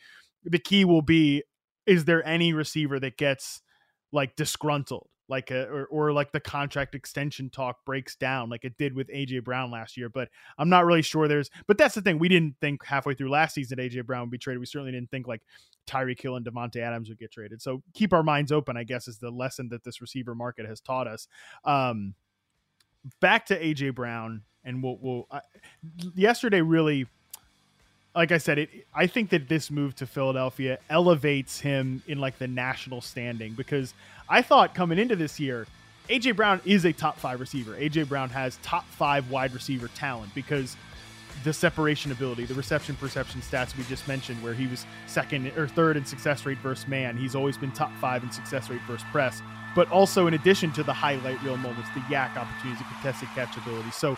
the 0.44 0.60
key 0.60 0.86
will 0.86 1.02
be 1.02 1.44
is 1.86 2.06
there 2.06 2.26
any 2.26 2.54
receiver 2.54 3.00
that 3.00 3.18
gets 3.18 3.62
like 4.12 4.36
disgruntled 4.36 5.09
like 5.30 5.52
a, 5.52 5.68
or, 5.68 5.86
or 5.86 6.12
like 6.12 6.32
the 6.32 6.40
contract 6.40 6.96
extension 6.96 7.50
talk 7.50 7.86
breaks 7.86 8.16
down 8.16 8.50
like 8.50 8.66
it 8.66 8.78
did 8.78 8.94
with 8.94 9.08
AJ 9.10 9.44
Brown 9.44 9.72
last 9.72 9.96
year. 9.96 10.10
But 10.10 10.30
I'm 10.58 10.70
not 10.70 10.86
really 10.86 11.02
sure 11.04 11.28
there's 11.28 11.50
but 11.68 11.78
that's 11.78 11.96
the 11.96 12.02
thing. 12.02 12.20
We 12.20 12.28
didn't 12.28 12.56
think 12.60 12.84
halfway 12.84 13.14
through 13.14 13.30
last 13.30 13.54
season 13.54 13.78
AJ 13.78 14.06
Brown 14.06 14.22
would 14.22 14.32
be 14.32 14.38
traded. 14.38 14.60
We 14.60 14.66
certainly 14.66 14.92
didn't 14.92 15.12
think 15.12 15.28
like 15.28 15.42
Tyreek 15.88 16.20
Hill 16.20 16.36
and 16.36 16.46
Davante 16.46 16.78
Adams 16.78 17.10
would 17.10 17.20
get 17.20 17.32
traded. 17.32 17.62
So 17.62 17.84
keep 17.94 18.12
our 18.12 18.24
minds 18.24 18.52
open, 18.52 18.76
I 18.76 18.84
guess, 18.84 19.08
is 19.08 19.20
the 19.20 19.32
lesson 19.32 19.70
that 19.70 19.84
this 19.84 20.02
receiver 20.02 20.36
market 20.36 20.66
has 20.66 20.82
taught 20.82 21.08
us. 21.08 21.28
Um 21.64 22.16
back 23.22 23.46
to 23.46 23.60
AJ 23.60 23.96
Brown 23.96 24.42
and 24.64 24.84
we'll, 24.84 24.98
we'll 25.00 25.28
uh, 25.32 25.40
yesterday 26.16 26.62
really 26.62 27.08
like 28.16 28.32
I 28.32 28.38
said, 28.38 28.58
it. 28.58 28.70
I 28.94 29.08
think 29.08 29.30
that 29.30 29.48
this 29.48 29.70
move 29.70 29.96
to 29.96 30.08
Philadelphia 30.08 30.80
elevates 30.90 31.60
him 31.60 32.02
in 32.08 32.20
like 32.20 32.40
the 32.40 32.48
national 32.48 33.02
standing 33.02 33.54
because 33.54 33.94
I 34.28 34.42
thought 34.42 34.74
coming 34.74 34.98
into 34.98 35.16
this 35.16 35.40
year, 35.40 35.68
AJ 36.10 36.36
Brown 36.36 36.60
is 36.66 36.86
a 36.86 36.94
top 36.94 37.18
five 37.20 37.40
receiver. 37.40 37.74
AJ 37.74 38.10
Brown 38.10 38.30
has 38.30 38.58
top 38.64 38.86
five 38.86 39.30
wide 39.30 39.54
receiver 39.54 39.90
talent 39.90 40.34
because 40.34 40.76
the 41.44 41.54
separation 41.54 42.12
ability, 42.12 42.46
the 42.46 42.54
reception 42.54 42.96
perception 42.96 43.42
stats 43.42 43.78
we 43.78 43.84
just 43.84 44.08
mentioned, 44.08 44.42
where 44.44 44.54
he 44.54 44.68
was 44.68 44.86
second 45.08 45.48
or 45.58 45.68
third 45.68 45.96
in 45.96 46.04
success 46.04 46.46
rate 46.46 46.58
versus 46.58 46.88
man. 46.88 47.16
He's 47.16 47.36
always 47.36 47.58
been 47.58 47.72
top 47.72 47.92
five 48.02 48.24
in 48.24 48.32
success 48.32 48.70
rate 48.70 48.82
versus 48.88 49.06
press. 49.12 49.42
But 49.76 49.90
also, 49.92 50.26
in 50.26 50.34
addition 50.34 50.72
to 50.74 50.84
the 50.84 50.94
highlight 50.94 51.42
reel 51.44 51.58
moments, 51.58 51.90
the 51.94 52.02
YAC 52.02 52.36
opportunities, 52.36 52.80
the 52.80 52.86
contested 52.86 53.30
catch 53.36 53.56
ability. 53.56 53.92
So 53.92 54.18